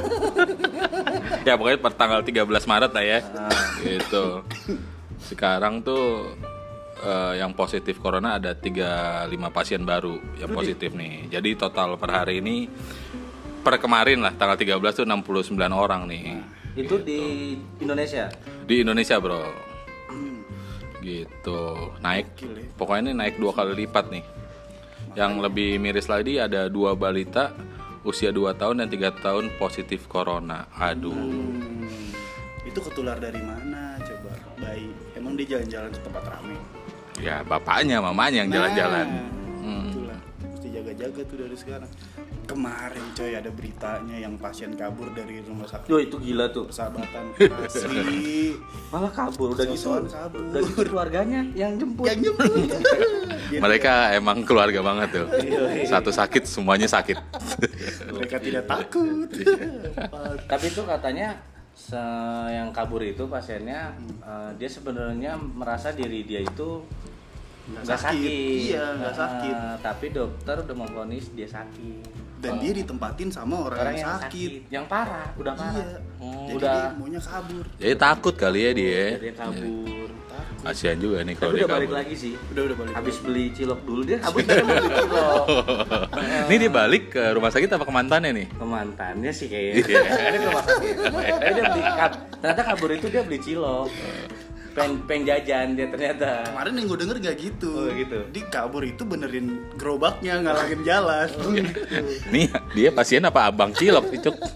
ya 1.47 1.53
pokoknya 1.59 1.79
per 1.83 1.93
tanggal 1.99 2.23
13 2.23 2.47
Maret 2.47 2.91
lah 2.95 3.03
ya. 3.03 3.19
Gitu. 3.83 4.25
Sekarang 5.19 5.83
tuh 5.83 6.31
eh, 7.03 7.43
yang 7.43 7.51
positif 7.51 7.99
corona 7.99 8.39
ada 8.39 8.55
35 8.55 9.35
pasien 9.51 9.83
baru 9.83 10.15
yang 10.39 10.51
positif 10.55 10.95
nih. 10.95 11.27
Jadi 11.27 11.59
total 11.59 11.99
per 11.99 12.23
hari 12.23 12.39
ini 12.39 12.71
per 13.59 13.75
kemarin 13.83 14.23
lah 14.23 14.31
tanggal 14.39 14.55
13 14.55 15.03
tuh 15.03 15.05
69 15.05 15.59
orang 15.75 16.07
nih. 16.07 16.39
Itu 16.79 17.03
di 17.03 17.53
Indonesia. 17.83 18.31
Di 18.63 18.87
Indonesia, 18.87 19.19
Bro. 19.19 19.43
Gitu. 21.03 21.59
Naik 21.99 22.27
ya. 22.39 22.47
pokoknya 22.79 23.11
ini 23.11 23.13
naik 23.15 23.35
dua 23.35 23.51
kali 23.51 23.83
lipat 23.83 24.07
nih. 24.07 24.23
Yang 25.19 25.33
lebih 25.43 25.83
miris 25.83 26.07
lagi 26.07 26.39
ada 26.39 26.71
dua 26.71 26.95
balita 26.95 27.51
usia 28.07 28.31
2 28.31 28.55
tahun 28.55 28.79
dan 28.79 28.87
tiga 28.87 29.11
tahun 29.11 29.51
positif 29.59 30.07
corona. 30.07 30.71
Aduh. 30.79 31.11
Hmm, 31.11 32.15
itu 32.63 32.79
ketular 32.79 33.19
dari 33.19 33.43
mana 33.43 33.99
coba? 33.99 34.31
Bayi. 34.55 34.87
Emang 35.19 35.35
dia 35.35 35.59
jalan-jalan 35.59 35.89
ke 35.91 35.99
tempat 35.99 36.23
rame. 36.31 36.55
Ya 37.19 37.43
bapaknya, 37.43 37.99
mamanya 37.99 38.47
yang 38.47 38.51
jalan-jalan. 38.55 39.07
Hmm. 39.59 39.91
Itulah, 39.91 40.19
mesti 40.55 40.67
jaga-jaga 40.71 41.21
tuh 41.27 41.37
dari 41.43 41.57
sekarang. 41.59 41.91
Kemarin 42.49 43.05
coy 43.13 43.31
ada 43.31 43.47
beritanya 43.47 44.17
yang 44.17 44.33
pasien 44.35 44.73
kabur 44.73 45.13
dari 45.13 45.37
rumah 45.39 45.63
sakit 45.63 45.85
Yo 45.85 46.01
itu 46.01 46.17
gila 46.17 46.49
tuh. 46.49 46.65
persahabatan 46.65 47.29
asli. 47.61 48.57
Malah 48.89 49.13
kabur 49.13 49.53
udah 49.53 49.65
gitu. 49.65 49.89
Kabur. 50.03 50.41
Udah 50.49 50.61
gitu 50.63 50.81
keluarganya 50.83 51.45
yang 51.53 51.77
jemput. 51.77 52.09
Yang 52.09 52.19
jemput. 52.27 52.49
Biar 53.47 53.61
Mereka 53.63 53.93
emang 54.13 54.41
keluarga 54.41 54.81
banget 54.81 55.09
tuh. 55.13 55.27
Satu 55.85 56.09
sakit, 56.09 56.43
semuanya 56.43 56.89
sakit. 56.89 57.21
mereka 58.09 58.41
tidak 58.41 58.65
takut. 58.65 59.29
Tapi 60.43 60.65
itu 60.67 60.81
katanya 60.83 61.37
se- 61.71 62.01
yang 62.49 62.73
kabur 62.73 62.99
itu 62.99 63.23
pasiennya 63.23 63.93
eh, 64.19 64.51
dia 64.57 64.67
sebenarnya 64.67 65.37
merasa 65.37 65.93
diri 65.93 66.25
dia 66.25 66.41
itu 66.41 66.81
Nggak 67.69 67.83
nggak 67.85 67.99
sakit. 68.01 68.17
sakit. 68.17 68.59
Iya, 68.65 68.85
nggak 68.97 69.13
Eh, 69.13 69.19
sakit. 69.21 69.55
tapi 69.79 70.05
dokter 70.09 70.55
udah 70.59 70.75
memvonis 70.75 71.29
dia 71.29 71.45
sakit. 71.45 72.28
Dan 72.39 72.55
dia 72.57 72.71
ditempatin 72.73 73.27
sama 73.29 73.55
orang, 73.61 73.79
Orang 73.81 73.95
yang 73.95 74.15
sakit. 74.17 74.51
yang 74.69 74.85
parah, 74.85 75.27
udah 75.35 75.53
parah. 75.53 75.75
Iya. 75.75 75.97
Hmm, 76.17 76.45
Jadi 76.45 76.55
udah 76.55 76.71
dia 76.73 76.87
maunya 76.95 77.19
kabur. 77.21 77.65
Jadi 77.75 77.95
takut 77.95 78.33
kali 78.33 78.59
ya 78.61 78.71
dia. 78.71 79.03
dia 79.17 79.33
kabur. 79.33 80.07
Kasihan 80.59 80.95
juga 80.95 81.19
nih 81.21 81.35
kalau 81.35 81.51
dia 81.51 81.59
udah 81.61 81.71
balik 81.73 81.87
kabur. 81.87 81.99
lagi 81.99 82.15
sih. 82.17 82.33
Udah 82.49 82.63
udah 82.63 82.75
balik. 82.77 82.93
Habis 82.93 83.15
beli 83.19 83.45
cilok 83.49 83.79
dulu 83.81 84.01
dia 84.03 84.17
kabur 84.17 84.39
dari 84.41 84.59
mau 84.61 84.71
beli 84.73 84.91
cilok. 84.93 85.45
Ini 86.45 86.55
dia 86.57 86.71
balik 86.73 87.03
ke 87.09 87.23
rumah 87.29 87.49
sakit 87.49 87.69
apa 87.69 87.83
ke 87.83 87.93
mantannya 87.93 88.31
nih? 88.33 88.47
Ke 88.49 88.65
mantannya 88.65 89.31
sih 89.31 89.45
Iya. 89.45 89.83
kayaknya. 89.83 89.99
Ini 90.21 90.37
ke 90.37 90.47
rumah 90.47 90.63
sakit. 90.65 90.93
Dia 91.49 91.63
beli 91.65 91.83
kab- 91.85 92.19
ternyata 92.33 92.61
kabur 92.65 92.89
itu 92.89 93.07
dia 93.09 93.21
beli 93.21 93.37
cilok. 93.37 93.89
Pen, 94.79 94.91
pen 95.03 95.27
jajan 95.27 95.75
dia 95.75 95.91
ternyata. 95.91 96.47
Kemarin 96.47 96.79
yang 96.79 96.87
gue 96.87 96.99
denger 97.03 97.17
gak 97.19 97.35
gitu. 97.35 97.71
Oh, 97.83 97.91
gitu. 97.91 98.19
Di 98.31 98.41
kabur 98.47 98.87
itu 98.87 99.03
benerin 99.03 99.67
gerobaknya 99.75 100.39
ngalangin 100.39 100.87
jalan. 100.87 101.27
Oh, 101.43 101.51
gitu. 101.51 101.79
Nih 102.33 102.47
dia 102.71 102.89
pasien 102.95 103.27
apa 103.27 103.51
abang 103.51 103.75
cilok 103.75 104.07
Cuk? 104.23 104.35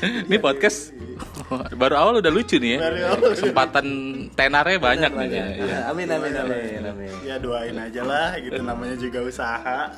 Ini 0.00 0.40
podcast 0.40 0.96
baru 1.76 2.00
awal 2.00 2.24
udah 2.24 2.32
lucu 2.32 2.56
nih 2.56 2.78
ya. 2.78 2.78
Baru 2.80 2.96
awal. 3.04 3.30
Kesempatan 3.36 3.86
tenarnya 4.32 4.78
banyak 4.80 5.12
nih. 5.12 5.28
ya. 5.28 5.46
Iya. 5.60 5.78
Amin 5.92 6.08
amin 6.08 6.32
amin 6.32 6.80
amin. 6.80 7.12
ya 7.20 7.36
doain 7.36 7.76
aja 7.76 8.00
lah 8.00 8.40
gitu 8.40 8.64
namanya 8.64 8.96
juga 8.96 9.20
usaha. 9.20 9.92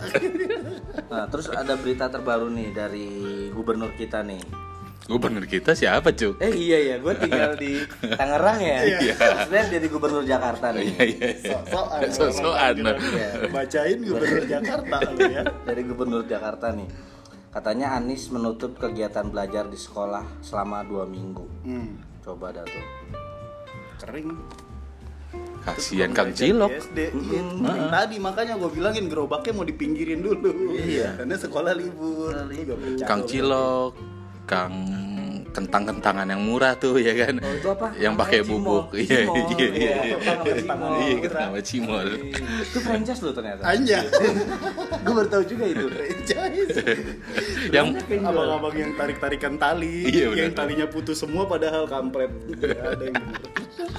Nah, 1.06 1.25
terus 1.30 1.47
ada 1.54 1.78
berita 1.78 2.11
terbaru 2.11 2.50
nih 2.50 2.68
dari 2.75 3.06
gubernur 3.54 3.94
kita 3.94 4.26
nih. 4.26 4.71
Gubernur 5.02 5.42
kita 5.50 5.75
siapa 5.75 6.14
Cuk? 6.14 6.38
Eh 6.38 6.54
iya 6.54 6.94
ya, 6.94 6.97
gue 7.02 7.14
tinggal 7.18 7.59
di 7.59 7.82
Tangerang 8.14 8.59
ya. 8.62 8.78
Iya. 8.87 9.14
Sebenarnya 9.44 9.68
jadi 9.78 9.87
gubernur 9.90 10.23
Jakarta 10.23 10.71
nih. 10.71 10.87
Iya 10.94 11.04
iya. 11.11 11.28
Sok-sokan. 11.42 12.00
Sok-sokan. 12.06 12.75
Iya. 12.87 13.28
Bacain 13.50 13.99
gubernur 13.99 14.44
Jakarta 14.47 14.97
lu 15.11 15.21
ya. 15.26 15.42
Dari 15.66 15.82
gubernur 15.82 16.23
Jakarta 16.23 16.71
nih. 16.71 16.87
Katanya 17.52 17.99
Anies 17.99 18.30
menutup 18.32 18.78
kegiatan 18.78 19.28
belajar 19.28 19.66
di 19.68 19.76
sekolah 19.76 20.25
selama 20.40 20.87
dua 20.87 21.04
minggu. 21.04 21.44
Hmm. 21.66 21.99
Coba 22.23 22.54
dah 22.54 22.64
tuh. 22.64 22.87
Kering. 24.06 24.30
Kasihan 25.62 26.11
Kang 26.11 26.35
Cilok. 26.35 26.71
di 26.71 26.78
SD. 26.78 26.99
Iya, 27.14 27.42
kering 27.62 27.87
tadi 27.90 28.16
makanya 28.18 28.54
gue 28.59 28.71
bilangin 28.71 29.06
gerobaknya 29.06 29.52
mau 29.54 29.66
dipinggirin 29.66 30.23
dulu. 30.23 30.78
Iya. 30.78 31.18
Karena 31.23 31.37
sekolah 31.38 31.73
libur. 31.75 32.35
Bercanda. 32.35 33.06
Kang 33.06 33.23
Cilok, 33.26 33.94
Kang 34.44 34.75
kentang-kentangan 35.52 36.25
yang 36.25 36.40
murah 36.40 36.72
tuh 36.75 36.96
ya 36.96 37.12
kan. 37.12 37.37
Oh, 37.38 37.52
itu 37.52 37.68
apa? 37.68 37.92
Yang 38.00 38.14
pakai 38.16 38.40
bubuk. 38.40 38.87
Iya 39.02 39.18
iya 39.28 39.68
iya. 39.68 39.68
iya. 40.08 40.16
Kentang 40.16 40.64
sama 40.64 40.87
Iya, 40.96 41.12
Cimol. 41.12 41.20
kita 41.20 41.37
nama 41.38 41.58
Cimol. 41.61 42.06
Itu 42.64 42.78
franchise 42.80 43.20
loh 43.20 43.32
ternyata. 43.37 43.62
Anjay. 43.68 44.00
gue 45.04 45.12
baru 45.12 45.28
tahu 45.28 45.44
juga 45.44 45.64
itu. 45.68 45.87
Franchise. 45.92 46.76
Yang 47.68 47.87
abang-abang 48.25 48.75
yang 48.75 48.92
tarik-tarikan 48.96 49.54
tali, 49.61 50.08
Iya, 50.08 50.32
yang 50.32 50.52
talinya 50.56 50.87
putus 50.88 51.20
semua 51.20 51.44
padahal 51.44 51.84
kampret. 51.84 52.32
Ada 52.32 53.04
yang 53.04 53.16
bener. 53.20 53.90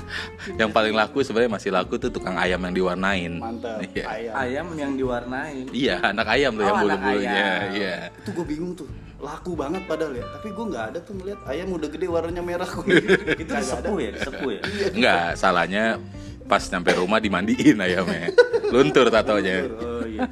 yang 0.60 0.70
paling 0.70 0.94
laku 0.94 1.22
sebenarnya 1.22 1.52
masih 1.54 1.70
laku 1.70 1.96
tuh 1.98 2.10
tukang 2.10 2.36
ayam 2.36 2.60
yang 2.66 2.74
diwarnain. 2.74 3.34
Mantap. 3.38 3.78
Iya. 3.94 4.04
Ayam. 4.10 4.34
Ayam 4.34 4.68
yang 4.74 4.92
diwarnain. 4.98 5.66
Iya, 5.70 6.02
anak 6.02 6.28
ayam 6.34 6.52
tuh 6.54 6.66
Oh, 6.66 6.68
yang 6.68 6.78
bulu-bulunya. 6.82 7.46
Iya. 7.72 7.96
Itu 8.26 8.30
gue 8.34 8.46
bingung 8.50 8.74
tuh. 8.74 8.90
Laku 9.24 9.56
banget 9.56 9.84
padahal 9.88 10.14
ya. 10.20 10.26
Tapi 10.36 10.48
gue 10.52 10.66
nggak 10.68 10.86
ada 10.92 11.00
tuh 11.00 11.14
ngeliat 11.16 11.40
ayam 11.48 11.72
udah 11.72 11.88
gede 11.88 12.08
warnanya 12.12 12.44
merah 12.44 12.68
kuning. 12.76 13.08
Itu 13.40 13.52
disepuh 13.56 13.98
ya, 14.04 14.10
disepuh 14.20 14.50
ya. 14.52 14.62
Enggak, 14.92 15.28
salahnya 15.40 15.98
pas 16.44 16.60
nyampe 16.68 16.92
rumah 17.00 17.24
dimandiin 17.24 17.80
ayamnya. 17.80 18.36
Luntur 18.68 19.08
tatonya. 19.08 19.64
Oh 19.80 20.04
iya. 20.04 20.28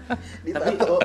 tapi 0.52 0.76
Ditato. 0.76 0.98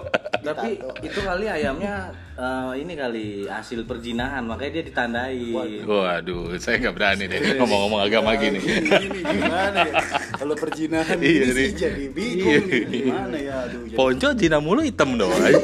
tapi 0.46 0.78
itu 1.02 1.20
kali 1.26 1.50
ayamnya 1.50 2.14
eh, 2.38 2.72
ini 2.78 2.94
kali 2.94 3.26
hasil 3.50 3.82
perjinahan 3.86 4.42
makanya 4.46 4.82
dia 4.82 4.84
ditandai. 4.90 5.54
Waduh, 5.86 6.58
saya 6.58 6.82
nggak 6.82 6.94
berani 6.94 7.24
deh 7.30 7.38
ngomong-ngomong 7.58 8.02
agama 8.02 8.34
gini. 8.34 8.58
Ini 8.62 9.20
gimana 9.22 9.80
ya? 9.86 9.94
Kalau 10.38 10.54
perjinahan 10.58 11.18
Iya 11.18 11.44
ini 11.50 11.54
sih 11.54 11.70
jadi 11.74 12.04
bingung 12.10 12.62
nih. 12.66 12.82
Gimana 13.10 13.36
ya? 13.38 13.54
Aduh, 13.66 13.82
jadi... 13.90 13.96
Ponco 13.96 14.28
jina 14.34 14.58
mulu 14.58 14.82
hitam 14.82 15.18
doang. 15.18 15.54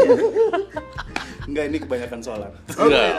Enggak, 1.53 1.69
ini 1.69 1.79
kebanyakan 1.85 2.21
sholat. 2.25 2.53
Enggak. 2.81 3.13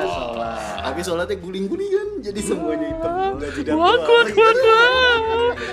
Tapi 0.81 1.01
sholatnya 1.05 1.37
guling-gulingan, 1.37 2.07
jadi 2.25 2.39
semuanya 2.41 2.87
hitam. 2.89 3.37
Enggak 3.37 3.51
jidat 3.53 3.73
Wah, 3.77 3.93
kuat, 3.93 4.27
kuat, 4.33 4.57
kuat. 4.57 5.21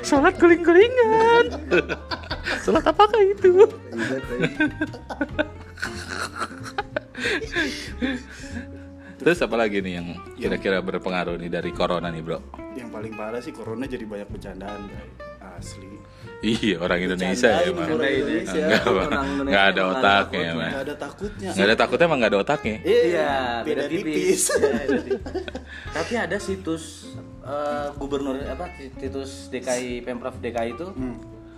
Salat 0.05 0.35
guling-gulingan. 0.37 1.45
Salat 2.61 2.85
apakah 2.85 3.17
itu? 3.25 3.65
Terus 9.21 9.39
apa 9.41 9.57
lagi 9.57 9.81
nih 9.81 9.93
yang 9.97 10.21
kira-kira 10.37 10.85
berpengaruh 10.85 11.41
nih 11.41 11.49
dari 11.49 11.73
corona 11.73 12.13
nih 12.13 12.21
bro? 12.21 12.45
Yang 12.77 12.89
paling 12.93 13.13
parah 13.17 13.41
sih 13.41 13.57
corona 13.57 13.89
jadi 13.89 14.05
banyak 14.05 14.29
bercandaan, 14.29 14.85
guys. 14.85 15.13
Asli. 15.41 16.00
Iya 16.41 16.81
orang 16.81 16.99
Indonesia 17.05 17.49
ya 17.53 17.69
emang. 17.69 17.89
orang 17.93 18.13
Indonesia. 18.17 18.61
Enggak, 18.65 18.85
Bang. 18.89 19.09
Orang 19.13 19.27
Indonesia 19.29 19.51
Nggak 19.51 19.61
ada 19.61 19.81
emang 19.81 19.81
nggak 19.81 19.81
ada 19.81 19.83
otaknya 19.85 20.09
takutnya. 20.09 20.41
emang. 20.49 20.65
Enggak 20.71 20.81
ada 20.81 20.95
takutnya. 20.97 21.49
Nggak 21.53 21.67
ada 21.69 21.77
takutnya 21.77 22.05
emang 22.09 22.19
nggak 22.19 22.33
ada 22.33 22.41
otaknya. 22.41 22.77
Iya, 22.81 23.31
beda 23.61 23.83
tipis. 23.85 24.43
Iya, 24.49 24.71
tipis. 24.89 25.21
Tapi 25.97 26.13
ada 26.17 26.37
situs 26.41 26.85
eh, 27.45 27.87
gubernur 28.01 28.37
apa 28.41 28.65
situs 28.97 29.31
DKI 29.53 30.01
Pemprov 30.01 30.35
DKI 30.41 30.71
itu 30.73 30.87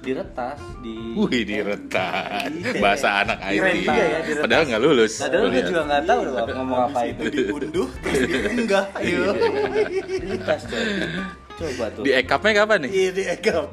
diretas 0.02 0.58
di 0.82 1.14
Wih 1.14 1.46
diretas 1.46 2.50
bahasa 2.82 3.22
anak 3.22 3.38
IT. 3.54 3.86
Ya, 3.86 4.18
diretas. 4.26 4.42
Padahal 4.42 4.62
nggak 4.66 4.82
lulus. 4.82 5.12
Padahal 5.22 5.46
gue 5.46 5.62
juga 5.62 5.82
nggak 5.86 6.02
tahu 6.10 6.20
loh 6.26 6.34
ngomong 6.42 6.80
apa 6.90 7.00
itu. 7.06 7.22
Diunduh 7.30 7.88
terus 8.02 8.20
diunggah. 8.26 8.84
Ayo. 8.98 9.30
Diretas 10.10 10.66
coy. 10.66 10.82
Coba 11.59 11.85
tuh. 11.92 12.02
Di 12.04 12.11
ekapnya 12.16 12.52
kapan 12.64 12.78
nih? 12.87 12.90
Iya, 12.90 13.11
di 13.12 13.23
ekap. 13.28 13.66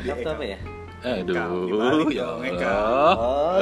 Ekap 0.00 0.16
tuh 0.20 0.32
apa 0.34 0.44
ya? 0.44 0.58
Aduh, 1.02 1.66
dibalik 1.66 2.14
ya 2.14 2.26
Allah. 2.38 3.14
Oh, 3.18 3.58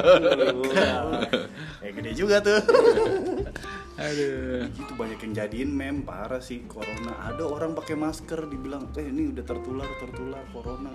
Eh 1.80 1.90
gede 1.96 2.12
juga 2.12 2.36
tuh. 2.44 2.60
Aduh. 4.04 4.68
Itu 4.68 4.92
banyak 4.96 5.18
yang 5.24 5.32
jadiin 5.32 5.70
meme 5.72 6.04
parah 6.04 6.40
sih 6.44 6.68
corona. 6.68 7.16
Ada 7.32 7.44
orang 7.48 7.72
pakai 7.72 7.96
masker 7.96 8.44
dibilang, 8.44 8.92
"Eh, 8.96 9.08
ini 9.08 9.32
udah 9.32 9.44
tertular, 9.44 9.88
tertular 9.96 10.44
corona." 10.52 10.92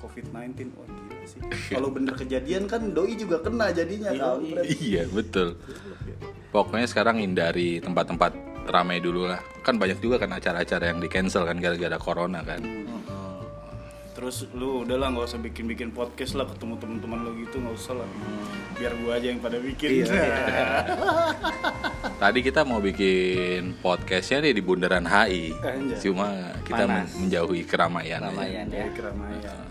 COVID-19 0.00 0.74
oh 0.80 0.86
gila 0.88 1.24
sih. 1.28 1.40
Kalau 1.70 1.92
bener 1.92 2.16
kejadian 2.16 2.64
kan 2.66 2.90
doi 2.90 3.14
juga 3.14 3.38
kena 3.44 3.70
jadinya 3.70 4.10
kampret. 4.10 4.64
Iya 4.80 5.04
betul. 5.12 5.60
Pokoknya 6.50 6.88
sekarang 6.90 7.22
hindari 7.22 7.78
tempat-tempat 7.78 8.34
ramai 8.68 9.00
dulu 9.00 9.28
lah. 9.28 9.40
Kan 9.64 9.80
banyak 9.80 10.00
juga 10.00 10.20
kan 10.20 10.32
acara-acara 10.32 10.92
yang 10.92 11.00
di 11.00 11.08
cancel 11.08 11.48
kan 11.48 11.56
gara-gara 11.56 11.96
corona 11.96 12.44
kan. 12.44 12.60
Terus 14.10 14.44
lu 14.52 14.84
udahlah 14.84 15.16
nggak 15.16 15.32
usah 15.32 15.40
bikin-bikin 15.40 15.96
podcast 15.96 16.36
lah 16.36 16.44
ketemu 16.44 16.76
teman-teman 16.76 17.24
lo 17.24 17.32
gitu 17.40 17.56
nggak 17.56 17.72
usah 17.72 17.96
lah. 17.96 18.08
Biar 18.76 18.92
gua 19.00 19.16
aja 19.16 19.32
yang 19.32 19.40
pada 19.40 19.56
bikin. 19.56 20.04
Tadi 22.20 22.38
kita 22.44 22.68
mau 22.68 22.84
bikin 22.84 23.80
podcastnya 23.80 24.44
nih 24.44 24.52
di 24.52 24.60
Bundaran 24.60 25.08
HI. 25.08 25.56
Anjay. 25.56 25.96
Cuma 26.04 26.52
kita 26.68 26.84
Panas. 26.84 27.16
menjauhi 27.16 27.64
keramaian. 27.64 28.20
Keramaian 28.20 28.66
ya. 28.68 28.86
Keramaian. 28.92 29.64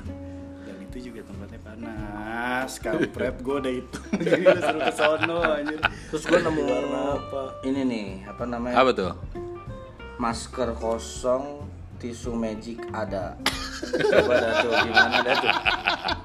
Dan 0.65 0.75
itu 0.81 1.13
juga 1.13 1.21
tempatnya 1.29 1.38
panas. 1.79 2.71
Kampret 2.77 3.35
gua 3.39 3.55
udah 3.59 3.73
itu. 3.73 3.99
Jadi 4.19 4.43
suruh 4.59 4.81
ke 4.81 4.93
sono 4.93 5.37
anjir. 5.41 5.79
Terus 6.09 6.23
gue 6.23 6.39
nemu 6.39 6.61
Warna 6.61 7.01
apa? 7.15 7.41
ini 7.63 7.81
nih 7.83 8.07
apa 8.27 8.43
namanya? 8.43 8.75
Apa 8.75 8.91
tuh? 8.91 9.11
Masker 10.17 10.75
kosong, 10.75 11.63
tisu 11.97 12.35
magic 12.35 12.83
ada. 12.91 13.39
Coba 13.79 14.33
dah 14.35 14.51
tuh 14.59 14.71
gimana 14.83 15.17
dah 15.23 15.35
tuh. 15.39 15.51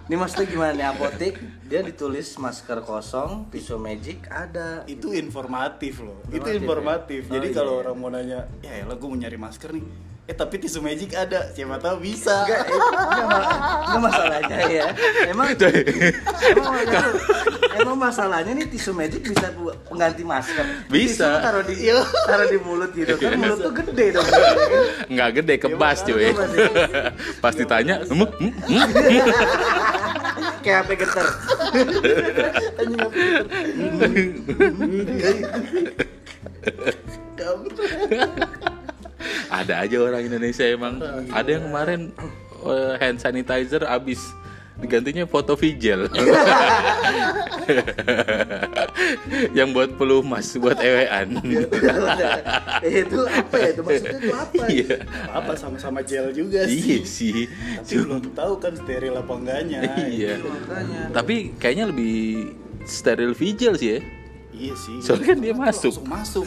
Ini 0.05 0.17
maksudnya 0.19 0.47
gimana 0.47 0.73
nih 0.75 0.87
apotek? 0.91 1.35
Dia 1.65 1.81
ditulis 1.81 2.35
masker 2.37 2.83
kosong, 2.83 3.47
tisu 3.49 3.79
magic 3.79 4.27
ada. 4.27 4.83
itu 4.85 5.15
informatif 5.15 6.03
loh 6.03 6.19
itu 6.27 6.43
Informatif, 6.43 6.61
informatif 6.61 7.23
ya? 7.25 7.33
jadi 7.33 7.47
Oh, 7.47 7.55
kalau 7.55 7.73
iya. 7.73 7.81
orang 7.81 7.97
mau 7.97 8.11
nanya 8.11 8.41
ya 8.61 8.73
elah 8.81 8.95
gue 8.95 9.07
mau 9.07 9.17
nyari 9.17 9.39
masker 9.39 9.71
nih 9.71 9.85
eh 10.25 10.33
tapi 10.33 10.57
tisu 10.57 10.81
magic 10.81 11.13
ada 11.13 11.53
siapa 11.53 11.77
tahu 11.77 12.01
bisa 12.01 12.49
Enggak, 12.49 12.65
enggak, 12.65 13.27
ma- 13.29 13.45
enggak 13.85 14.01
masalahnya 14.01 14.57
ya. 14.73 14.87
Emang 15.29 15.47
emang, 16.49 16.75
emang 17.77 17.97
masalahnya 18.01 18.57
nih 18.57 18.73
tisu 18.73 18.97
magic 18.97 19.21
bisa 19.21 19.53
bu- 19.53 19.77
pengganti 19.85 20.25
masker. 20.25 20.65
Bisa. 20.89 21.29
Tisu 21.29 21.45
taruh 21.45 21.61
di 21.61 21.75
taruh 22.25 22.49
di 22.49 22.57
mulut 22.57 22.91
gitu 22.97 23.21
kan 23.21 23.37
mulut 23.37 23.59
tuh 23.61 23.73
gede 23.77 24.17
dong. 24.17 24.25
nggak 25.13 25.29
gede 25.37 25.55
kebas 25.61 25.99
cuy 26.01 26.33
kebas, 26.33 26.51
ya. 26.57 26.69
pas 27.45 27.53
ditanya 27.53 27.95
"Hmm, 28.09 28.25
hmm, 28.25 28.53
hmm?" 28.65 29.29
Kayak 30.65 30.89
apa 30.89 30.93
geter. 30.97 31.27
Anjing, 32.81 32.97
apa 32.97 33.21
gitu? 33.21 34.57
ada 39.63 39.75
aja 39.87 39.97
orang 40.03 40.23
Indonesia 40.27 40.65
emang. 40.67 40.99
Ada 41.31 41.49
yang 41.59 41.65
kemarin 41.71 42.01
eh, 42.67 42.93
hand 42.99 43.19
sanitizer 43.23 43.87
habis. 43.87 44.23
Digantinya 44.75 45.23
foto 45.23 45.55
vigil 45.55 46.11
yang 49.59 49.71
buat 49.71 49.95
pelumas 49.95 50.51
buat 50.59 50.75
ewean. 50.83 51.39
Itu 52.83 53.23
apa 53.23 53.55
ya? 53.55 53.71
Itu 53.71 53.81
maksudnya 53.87 54.19
itu 54.19 54.35
apa? 54.35 54.65
iya. 54.75 54.97
Apa 55.31 55.55
sama-sama 55.55 56.03
gel 56.03 56.35
juga 56.35 56.67
iya 56.67 57.07
sih. 57.07 57.47
Sih 57.87 58.03
tapi 58.03 58.03
belum 58.03 58.35
tahu 58.35 58.59
kan 58.59 58.75
steril 58.75 59.15
apa 59.15 59.33
enggaknya. 59.39 59.81
Iya. 60.11 60.43
Makanya. 60.43 61.01
tapi 61.15 61.55
kayaknya 61.55 61.95
lebih 61.95 62.51
steril 62.83 63.31
vigil 63.31 63.79
sih 63.79 63.89
ya 63.95 63.99
iya 64.55 64.75
sih 64.79 65.03
soalnya 65.03 65.35
kan 65.35 65.39
dia 65.43 65.55
masuk 65.55 65.95
masuk 66.07 66.45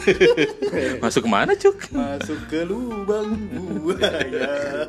masuk 1.04 1.22
ke 1.24 1.30
mana 1.30 1.52
cuk 1.54 1.76
masuk 1.92 2.38
ke 2.48 2.60
lubang 2.64 3.30
buaya 3.84 4.52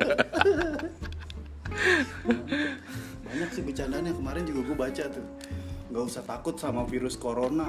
banyak 3.30 3.50
sih 3.54 3.62
bercandaan 3.62 4.04
yang 4.10 4.18
kemarin 4.18 4.42
juga 4.42 4.60
gue 4.66 4.76
baca 4.76 5.04
tuh 5.06 5.26
nggak 5.90 6.04
usah 6.06 6.22
takut 6.22 6.54
sama 6.56 6.86
virus 6.86 7.18
corona 7.18 7.66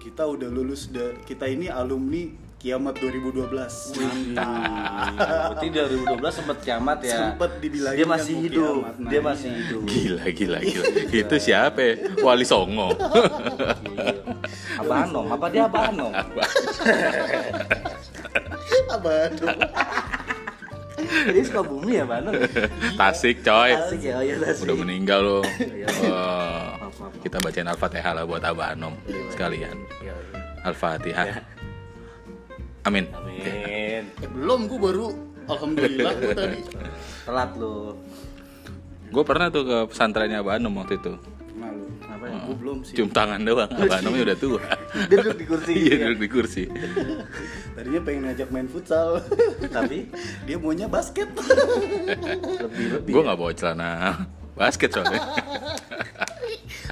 kita 0.00 0.24
udah 0.24 0.48
lulus 0.48 0.88
da- 0.88 1.16
kita 1.26 1.50
ini 1.50 1.66
alumni 1.66 2.30
kiamat 2.56 2.96
2012 2.98 3.52
Berarti 5.12 5.66
2012 5.70 6.18
sempat 6.32 6.58
kiamat 6.64 6.98
ya. 7.04 7.36
Sempet 7.36 7.60
dibilangin 7.60 7.98
dia 8.00 8.06
masih 8.08 8.32
kan 8.32 8.40
mau 8.40 8.46
hidup. 8.48 8.64
kiamat. 8.80 8.94
Nah, 8.96 9.10
dia 9.12 9.20
iya. 9.20 9.28
masih 9.28 9.50
hidup. 9.52 9.80
gila 9.86 10.24
gila 10.32 10.58
gila 10.64 10.84
itu 11.12 11.36
siapa 11.36 11.78
ya? 11.84 11.94
Wali 12.24 12.46
Songo 12.48 12.88
Iya. 14.46 14.78
Abah 14.78 14.98
Anom, 15.04 15.26
apa 15.28 15.46
dia 15.48 15.62
Abah 15.64 15.82
Anom? 15.88 16.12
apa 18.88 19.10
tuh 19.32 19.48
Jadi 20.96 21.40
suka 21.42 21.60
bumi 21.62 21.92
ya 21.94 22.02
Abah 22.02 22.18
Anom. 22.20 22.32
Tasik 22.94 23.36
coy 23.40 23.70
Asik 23.70 24.00
ya, 24.02 24.14
oh 24.16 24.24
iya 24.24 24.34
asik. 24.38 24.64
udah 24.64 24.76
meninggal 24.76 25.20
loh 25.20 25.42
Iya. 25.56 25.86
Oh, 26.04 26.66
Maaf, 26.80 26.94
maaf. 26.98 27.12
kita 27.20 27.36
bacain 27.38 27.66
Al-Fatihah 27.66 28.12
lah 28.12 28.24
buat 28.24 28.42
Abah 28.42 28.72
Anom 28.72 28.94
sekalian 29.28 29.76
Iya, 29.98 30.14
iya. 30.14 30.40
Al-Fatihah 30.64 31.26
Amin 32.84 33.04
Amin. 33.12 33.42
eh, 33.42 34.00
belum 34.28 34.66
gue 34.66 34.78
baru 34.78 35.06
alhamdulillah 35.46 36.12
gue 36.16 36.34
tadi 36.34 36.58
Telat 37.24 37.50
lu. 37.54 37.94
gue 39.06 39.24
pernah 39.24 39.46
tuh 39.48 39.62
ke 39.62 39.76
pesantrennya 39.90 40.40
Abah 40.40 40.56
Anom 40.56 40.74
waktu 40.76 40.96
itu 40.96 41.14
Apa 42.26 42.34
ya? 42.34 42.46
gue 42.50 42.56
belum 42.58 42.78
sih. 42.82 42.94
Cium 42.98 43.10
tangan 43.14 43.40
doang. 43.46 43.70
Abah 43.78 43.98
Anomnya 44.02 44.22
udah 44.32 44.38
tua? 44.38 44.60
Dia 45.10 45.16
duduk 45.22 45.38
di 45.38 45.46
kursi. 45.46 45.72
iya 45.72 45.94
ya. 45.94 46.04
duduk 46.10 46.20
di 46.20 46.30
kursi. 46.30 46.62
Tadinya 47.78 48.00
pengen 48.02 48.22
ngajak 48.26 48.48
main 48.50 48.66
futsal. 48.66 49.22
Tapi 49.76 50.10
dia 50.48 50.56
maunya 50.58 50.88
basket. 50.90 51.28
Lebih 51.30 52.86
lebih. 52.98 53.12
gue 53.14 53.22
nggak 53.22 53.38
bawa 53.38 53.52
celana. 53.54 53.90
Basket 54.56 54.88
soalnya. 54.88 55.20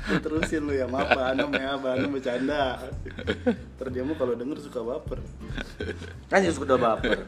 Terusin 0.05 0.69
lu 0.69 0.77
ya 0.77 0.85
maaf 0.85 1.17
Mbak 1.17 1.27
Anom 1.33 1.51
ya. 1.57 1.71
Mbak 1.81 1.93
Anom 1.97 2.11
bercanda. 2.13 2.63
Ntar 3.81 3.89
dia 3.89 4.03
mah 4.05 4.17
kalau 4.21 4.35
denger 4.37 4.59
suka 4.61 4.85
baper. 4.85 5.19
Kan 6.29 6.45
udah 6.45 6.77
baper. 6.77 7.19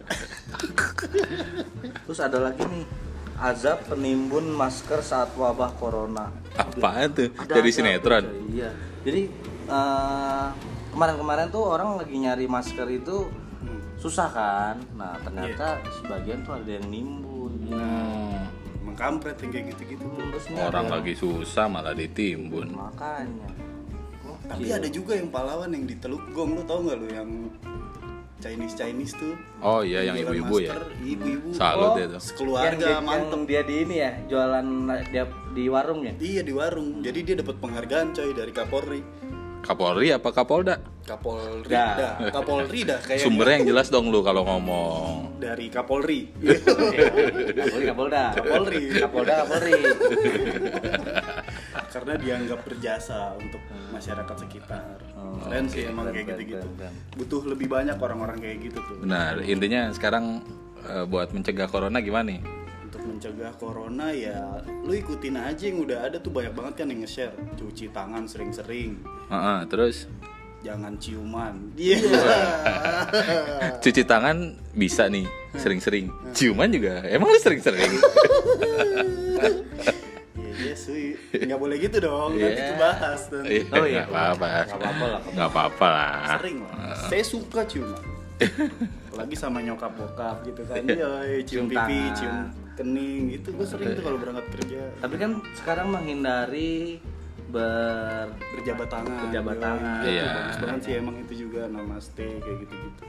Terus 2.04 2.20
ada 2.20 2.38
lagi 2.38 2.62
nih 2.68 3.05
azab 3.36 3.84
penimbun 3.84 4.48
masker 4.48 5.00
saat 5.00 5.32
wabah 5.32 5.76
corona. 5.76 6.32
apaan 6.56 7.12
tuh 7.12 7.28
Ada 7.36 7.52
dari 7.52 7.70
sinetron 7.70 8.24
tuh. 8.24 8.36
Iya. 8.48 8.70
Jadi 9.04 9.22
eh, 9.68 10.46
kemarin-kemarin 10.90 11.48
tuh 11.48 11.62
orang 11.62 12.00
lagi 12.00 12.16
nyari 12.16 12.46
masker 12.46 12.88
itu 12.88 13.28
susah 13.96 14.28
kan. 14.28 14.76
Nah 14.94 15.20
ternyata 15.20 15.78
sebagian 15.94 16.40
tuh 16.42 16.56
ada 16.56 16.70
yang 16.70 16.86
nimbun. 16.86 17.52
Hmm, 17.68 18.48
Emang 18.80 18.96
kampret 18.96 19.36
yang 19.38 19.50
kayak 19.50 19.66
gitu-gitu 19.74 20.06
orang 20.56 20.86
ada- 20.86 20.94
lagi 20.96 21.12
susah 21.12 21.66
malah 21.66 21.92
ditimbun 21.92 22.72
makanya. 22.72 23.50
Tapi 24.46 24.70
ada 24.70 24.86
juga 24.86 25.18
yang 25.18 25.26
pahlawan 25.26 25.74
yang 25.74 25.84
di 25.84 25.98
Teluk 25.98 26.22
Gong 26.30 26.54
Lu 26.54 26.62
tau 26.62 26.78
gak 26.80 26.96
lu 26.96 27.08
yang 27.10 27.30
Chinese-Chinese 28.46 29.12
tuh 29.18 29.34
oh 29.58 29.82
iya 29.82 30.06
yang 30.06 30.16
ibu-ibu 30.16 30.62
ya 30.62 30.78
Ibu-ibu 30.96 31.50
salut 31.50 31.84
Oh. 31.86 31.98
ya 31.98 32.06
tuh 32.08 32.22
Sekeluarga 32.22 32.70
yang, 32.70 32.78
dia, 32.78 32.98
mantep 33.02 33.40
dia 33.44 33.60
di 33.60 33.74
ini 33.82 33.96
ya 33.98 34.10
jualan 34.24 34.66
dia 35.08 35.24
di 35.50 35.64
warungnya. 35.66 36.12
Iya 36.16 36.42
di 36.42 36.52
warung 36.52 37.00
Jadi 37.00 37.18
dia 37.22 37.34
dapat 37.36 37.56
penghargaan 37.58 38.06
coy 38.12 38.30
dari 38.30 38.52
Kapolri 38.52 39.00
Kapolri 39.60 40.08
apa 40.10 40.28
Kapolda 40.30 40.76
Kapolri 41.02 41.66
Dah. 41.66 41.94
dah 41.96 42.14
Kapolri 42.30 42.80
dah 42.82 42.98
kayaknya 42.98 43.24
sumbernya 43.24 43.54
yang 43.58 43.66
jelas 43.70 43.86
dong 43.88 44.10
lu 44.10 44.22
kalau 44.22 44.42
ngomong 44.42 45.38
Dari 45.38 45.66
Kapolri 45.66 46.30
Kapolri, 47.50 47.82
Kapolda. 47.84 48.24
Kapolri. 48.32 48.82
Kapolda, 48.94 49.34
Kapolri. 49.42 49.72
Karena 51.86 52.14
dianggap 52.14 52.60
berjasa 52.62 53.32
untuk 53.34 53.60
masyarakat 53.96 54.36
sekitar. 54.46 54.96
Oh, 55.16 55.40
Keren 55.40 55.66
sih 55.72 55.88
oke, 55.88 55.92
emang 55.92 56.06
kayak 56.12 56.26
gitu-gitu. 56.36 56.68
Butuh 57.16 57.42
lebih 57.48 57.66
banyak 57.72 57.96
orang-orang 57.96 58.38
kayak 58.38 58.58
gitu 58.68 58.78
tuh. 58.84 58.96
Benar. 59.00 59.40
Intinya 59.42 59.88
sekarang 59.96 60.44
eh, 60.84 61.04
buat 61.08 61.32
mencegah 61.32 61.68
corona 61.68 61.98
gimana 62.04 62.36
nih? 62.36 62.40
Untuk 62.86 63.02
mencegah 63.02 63.52
corona 63.56 64.12
ya 64.14 64.60
lu 64.84 64.92
ikutin 64.94 65.36
aja 65.40 65.64
yang 65.66 65.82
udah 65.82 65.98
ada 66.06 66.16
tuh. 66.20 66.30
Banyak 66.30 66.52
banget 66.52 66.84
kan 66.84 66.86
yang 66.92 67.00
nge-share. 67.02 67.34
Cuci 67.56 67.90
tangan 67.90 68.28
sering-sering. 68.28 69.00
Heeh, 69.32 69.58
terus? 69.66 70.06
Jangan 70.64 70.98
ciuman. 70.98 71.54
Iya. 71.78 71.98
Cuci 73.84 74.02
tangan 74.02 74.58
bisa 74.74 75.06
nih 75.06 75.24
sering-sering. 75.56 76.10
Ciuman 76.36 76.68
juga. 76.68 77.06
Emang 77.08 77.30
lu 77.32 77.38
sering-sering 77.40 77.92
iya 80.88 80.98
iya 81.08 81.16
sih. 81.32 81.42
Nggak 81.42 81.58
boleh 81.58 81.76
gitu 81.78 81.96
dong 81.98 82.30
nanti 82.32 82.46
Iya. 82.46 82.56
kita 82.56 82.74
bahas 82.76 83.20
nanti. 83.28 83.48
Iya, 83.56 83.64
Oh, 83.72 83.84
iya. 83.84 84.02
nggak 84.02 84.08
apa-apa. 84.08 84.46
Nggak 84.46 84.76
apa-apa 84.76 85.04
lah. 85.06 85.20
nggak 85.26 85.48
apa-apa 85.48 85.86
lah. 85.88 86.20
Sering 86.36 86.58
lah. 86.62 86.74
Saya 87.06 87.24
suka 87.24 87.60
ciuman 87.64 88.02
apalagi 89.08 89.32
sama 89.34 89.58
nyokap 89.60 89.92
bokap 89.92 90.36
gitu 90.44 90.62
kan. 90.62 90.82
Iya. 90.82 91.10
Cium 91.42 91.44
Cium 91.44 91.66
pipi 91.66 91.80
tangan. 91.80 92.14
cium 92.14 92.36
kening 92.76 93.24
itu 93.32 93.48
gue 93.48 93.64
sering 93.64 93.88
tuh 93.92 94.04
kalau 94.04 94.18
berangkat 94.18 94.46
kerja. 94.52 94.80
Tapi 95.00 95.14
kan 95.16 95.30
sekarang 95.54 95.88
menghindari 95.88 97.00
ber 97.46 98.28
berjabat 98.52 98.88
tangan. 98.90 99.16
Berjabat 99.24 99.54
Yoi, 99.54 99.64
tangan. 99.64 100.00
Iya. 100.04 100.26
bagus 100.28 100.56
banget 100.58 100.80
sih 100.82 100.92
emang 100.94 101.16
itu 101.18 101.34
juga 101.46 101.62
namaste 101.64 102.26
kayak 102.36 102.58
gitu 102.60 102.74
gitu 102.76 103.02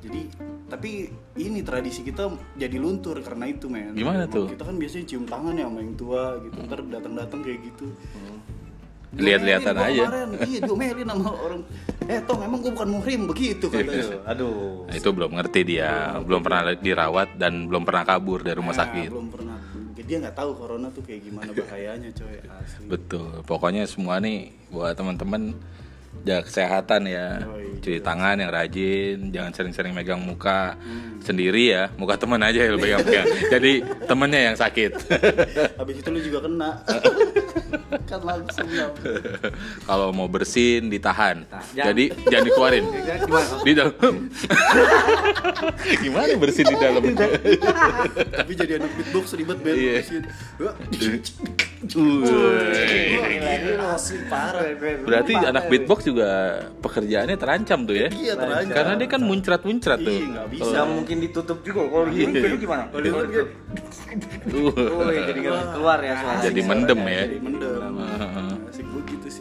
jadi 0.00 0.22
tapi 0.70 1.10
ini 1.34 1.60
tradisi 1.66 2.06
kita 2.06 2.30
jadi 2.54 2.78
luntur 2.78 3.18
karena 3.20 3.50
itu 3.50 3.66
men. 3.66 3.92
Gimana 3.92 4.30
tuh? 4.30 4.46
kita 4.46 4.62
kan 4.62 4.78
biasanya 4.78 5.04
cium 5.10 5.26
tangan 5.26 5.58
ya 5.58 5.66
sama 5.66 5.78
yang 5.82 5.94
tua 5.98 6.22
gitu 6.46 6.56
ntar 6.70 6.78
datang 6.86 7.14
datang 7.18 7.40
kayak 7.42 7.58
gitu. 7.66 7.86
Lihat-lihatan 9.10 9.74
Diomelin 9.74 9.82
gua 9.82 9.90
aja. 9.90 10.02
kemarin, 10.06 10.28
iya 10.46 10.58
diomelin 10.62 11.08
sama 11.10 11.30
orang. 11.34 11.62
Eh 12.06 12.18
tong 12.22 12.40
emang 12.46 12.58
gue 12.62 12.70
bukan 12.70 12.88
muhrim 12.94 13.20
begitu 13.26 13.66
katanya. 13.66 14.22
Aduh. 14.22 14.86
Nah, 14.86 14.94
itu 14.94 15.08
belum 15.10 15.30
ngerti 15.34 15.60
dia. 15.66 16.14
Belum 16.22 16.40
pernah 16.46 16.62
dirawat 16.78 17.34
dan 17.34 17.66
belum 17.66 17.82
pernah 17.82 18.06
kabur 18.06 18.46
dari 18.46 18.54
rumah 18.54 18.70
Nah, 18.70 18.86
sakit. 18.86 19.10
belum 19.10 19.28
pernah. 19.34 19.58
Dia 19.98 20.16
nggak 20.26 20.36
tahu 20.38 20.50
corona 20.58 20.90
tuh 20.94 21.02
kayak 21.06 21.22
gimana 21.26 21.50
bahayanya 21.50 22.10
coy. 22.14 22.38
Asli. 22.38 22.86
Betul. 22.86 23.30
Pokoknya 23.46 23.82
semua 23.90 24.22
nih 24.22 24.54
buat 24.70 24.94
teman-teman 24.94 25.58
jaga 26.24 26.42
kesehatan 26.46 27.02
ya. 27.08 27.40
Yoi, 27.44 27.80
cuci 27.80 27.98
tangan 28.04 28.36
yang 28.36 28.50
rajin 28.52 29.18
jangan 29.32 29.52
sering-sering 29.56 29.92
megang 29.96 30.20
muka 30.20 30.76
sendiri 31.24 31.72
ya. 31.72 31.88
Muka 31.96 32.20
teman 32.20 32.40
aja 32.44 32.68
yang 32.68 32.76
pegang-pegang 32.76 33.28
jadi 33.54 33.72
temennya 34.04 34.40
yang 34.52 34.56
sakit. 34.56 34.90
Habis 35.80 35.96
itu 36.00 36.08
lu 36.12 36.20
juga 36.20 36.38
kena 36.44 36.70
kan 38.10 38.20
langsung 38.20 38.66
kalau 39.88 40.10
mau 40.10 40.26
bersin 40.26 40.90
ditahan 40.90 41.46
Jangan- 41.46 41.86
jadi 41.86 42.04
jangan 42.26 42.44
dikeluarin 42.44 42.84
Gimana? 43.20 43.62
di 43.62 43.72
dalam 43.72 44.14
gimana 46.02 46.32
bersin 46.36 46.66
di 46.66 46.76
dalam 46.76 47.02
tapi 48.34 48.52
jadi 48.52 48.72
anak 48.76 48.90
beatbox 48.92 49.26
ribet 49.34 49.58
banget 49.60 49.78
Iya. 49.80 50.02
Wah, 50.60 50.74
Gila, 51.80 53.24
ini 53.56 53.72
asli 53.80 54.20
parah. 54.28 54.68
Berarti 55.00 55.32
anak 55.32 55.64
beatbox 55.66 56.04
juga 56.04 56.28
pekerjaannya 56.76 57.36
terancam 57.36 57.88
tuh 57.88 57.96
ya? 57.96 58.08
Iya 58.12 58.36
terancam. 58.36 58.74
Karena 58.76 58.92
dia 58.94 59.08
kan 59.08 59.22
muncrat-muncrat 59.24 59.98
tuh. 59.98 60.12
Iya, 60.12 60.44
bisa. 60.44 60.84
Mungkin 60.84 61.16
ditutup 61.24 61.64
juga. 61.64 61.80
Kalau 61.88 62.12
Iya. 62.12 62.52
lu 62.52 62.56
gimana? 62.60 62.84
Kalau 62.92 63.00
jadi 65.08 65.38
nggak 65.40 65.66
keluar 65.72 65.98
ya 66.02 66.14
suara. 66.20 66.40
Jadi 66.44 66.60
mendem 66.60 67.00
ya. 67.00 67.24
jadi 67.24 67.38
mendem. 67.40 67.79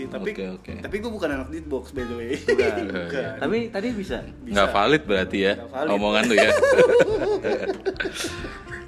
Tapi 0.09 0.31
Oke, 0.31 0.51
oke. 0.51 0.73
tapi 0.81 0.97
gue 0.97 1.07
bukan 1.07 1.31
anak 1.31 1.49
beatbox 1.49 1.91
by 1.91 2.01
the 2.01 2.13
way. 2.13 2.35
Bukan. 2.35 2.89
Bukan. 3.05 3.37
Tapi 3.37 3.69
tadi 3.69 3.93
bisa. 3.93 4.25
Nggak 4.41 4.69
valid 4.69 5.05
berarti 5.05 5.39
ya 5.39 5.53
valid. 5.63 5.91
omongan 5.91 6.25
lu 6.25 6.35
ya. 6.35 6.49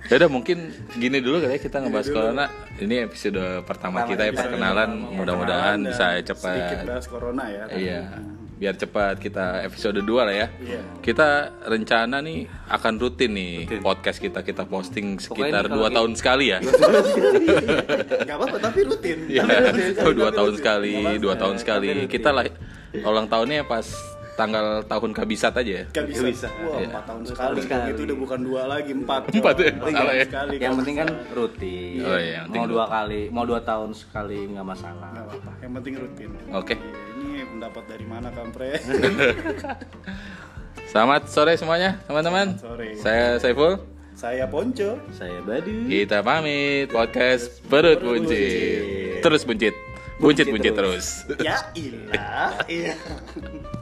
ya 0.09 0.17
udah 0.17 0.29
mungkin 0.29 0.57
gini 0.93 1.19
dulu 1.19 1.39
kali 1.39 1.55
ya 1.55 1.59
kita 1.61 1.79
ngebahas 1.79 2.09
corona. 2.09 2.45
Ini 2.75 2.95
episode 3.05 3.63
pertama 3.63 4.03
kita 4.03 4.25
ya 4.25 4.33
perkenalan. 4.33 4.89
pertama. 4.97 5.15
Mudah-mudahan 5.15 5.77
bisa 5.79 6.17
Sedikit 6.17 6.33
cepat. 6.33 6.83
bahas 6.83 7.05
corona 7.07 7.43
ya. 7.47 7.63
Iya. 7.69 8.01
Biar 8.61 8.77
cepat 8.77 9.17
kita 9.17 9.65
episode 9.65 9.97
2 9.97 10.05
lah 10.21 10.29
ya. 10.29 10.47
Iya. 10.61 10.81
Kita 11.01 11.27
rencana 11.65 12.21
nih 12.21 12.45
akan 12.69 12.93
rutin 13.01 13.33
nih 13.33 13.81
podcast 13.81 14.21
kita 14.21 14.45
kita 14.45 14.69
posting 14.69 15.17
sekitar 15.17 15.65
kalau 15.65 15.81
dua 15.81 15.87
gitu- 15.89 15.97
tahun 15.97 16.11
sekali 16.13 16.45
ya. 16.53 16.59
Gak 18.29 18.35
apa-apa 18.37 18.57
tapi 18.61 18.79
rutin. 18.85 19.17
Iya, 19.25 19.41
oh, 19.97 20.13
dua 20.13 20.29
tahun 20.29 20.53
sekali, 20.55 20.93
Nggak 20.93 21.17
dua 21.17 21.33
apa-apa. 21.33 21.41
tahun 21.41 21.55
sekali. 21.57 21.89
Kita 22.05 22.29
lah 22.29 22.45
ulang 23.01 23.25
tahunnya 23.25 23.65
pas 23.65 23.89
tanggal 24.31 24.85
tahun 24.85 25.09
kabisat 25.11 25.53
aja 25.57 25.73
ya. 25.81 25.85
Bisa. 26.05 26.45
Wah, 26.61 26.77
Iya. 26.77 26.87
empat 26.93 27.03
tahun 27.09 27.23
sekali. 27.25 27.59
sekali. 27.65 27.89
Itu 27.93 28.01
udah 28.05 28.17
bukan 28.21 28.39
dua 28.41 28.61
lagi, 28.69 28.91
empat. 28.93 29.21
Empat 29.33 29.55
ya? 29.57 29.71
Empat 29.73 29.89
Salah 29.91 30.13
ya? 30.13 30.25
sekali. 30.29 30.55
Yang 30.57 30.73
penting 30.77 30.95
kan 30.95 31.09
rutin. 31.33 31.97
Oh, 31.99 32.13
iya, 32.13 32.31
yang 32.31 32.45
penting 32.45 32.61
mau 32.61 32.69
dua 32.69 32.85
kali, 32.85 33.21
mau 33.27 33.45
dua 33.49 33.59
tahun 33.61 33.89
sekali 33.91 34.53
nggak 34.53 34.65
masalah. 34.67 35.09
Gak 35.11 35.25
apa-apa. 35.25 35.51
Yang 35.65 35.71
penting 35.81 35.93
rutin. 35.97 36.29
Oke. 36.53 36.75
Iya, 36.77 37.10
Ini 37.51 37.67
pendapat 37.67 37.83
dari 37.83 38.07
mana 38.07 38.31
kampre? 38.31 38.79
Selamat 40.95 41.27
sore 41.27 41.59
semuanya, 41.59 41.99
teman-teman. 42.07 42.55
Sore. 42.55 42.95
Saya 42.95 43.43
Saiful. 43.43 43.75
Saya 44.15 44.47
Ponco. 44.47 44.95
Saya 45.11 45.43
Badu. 45.43 45.83
Kita 45.83 46.23
pamit 46.23 46.87
podcast 46.87 47.59
perut 47.67 47.99
buncit. 47.99 49.19
Terus 49.19 49.43
buncit. 49.43 49.75
Buncit 50.23 50.47
buncit 50.47 50.71
terus. 50.71 51.27
Ya 51.43 51.59
ilah. 51.75 52.55
Iya. 52.71 52.95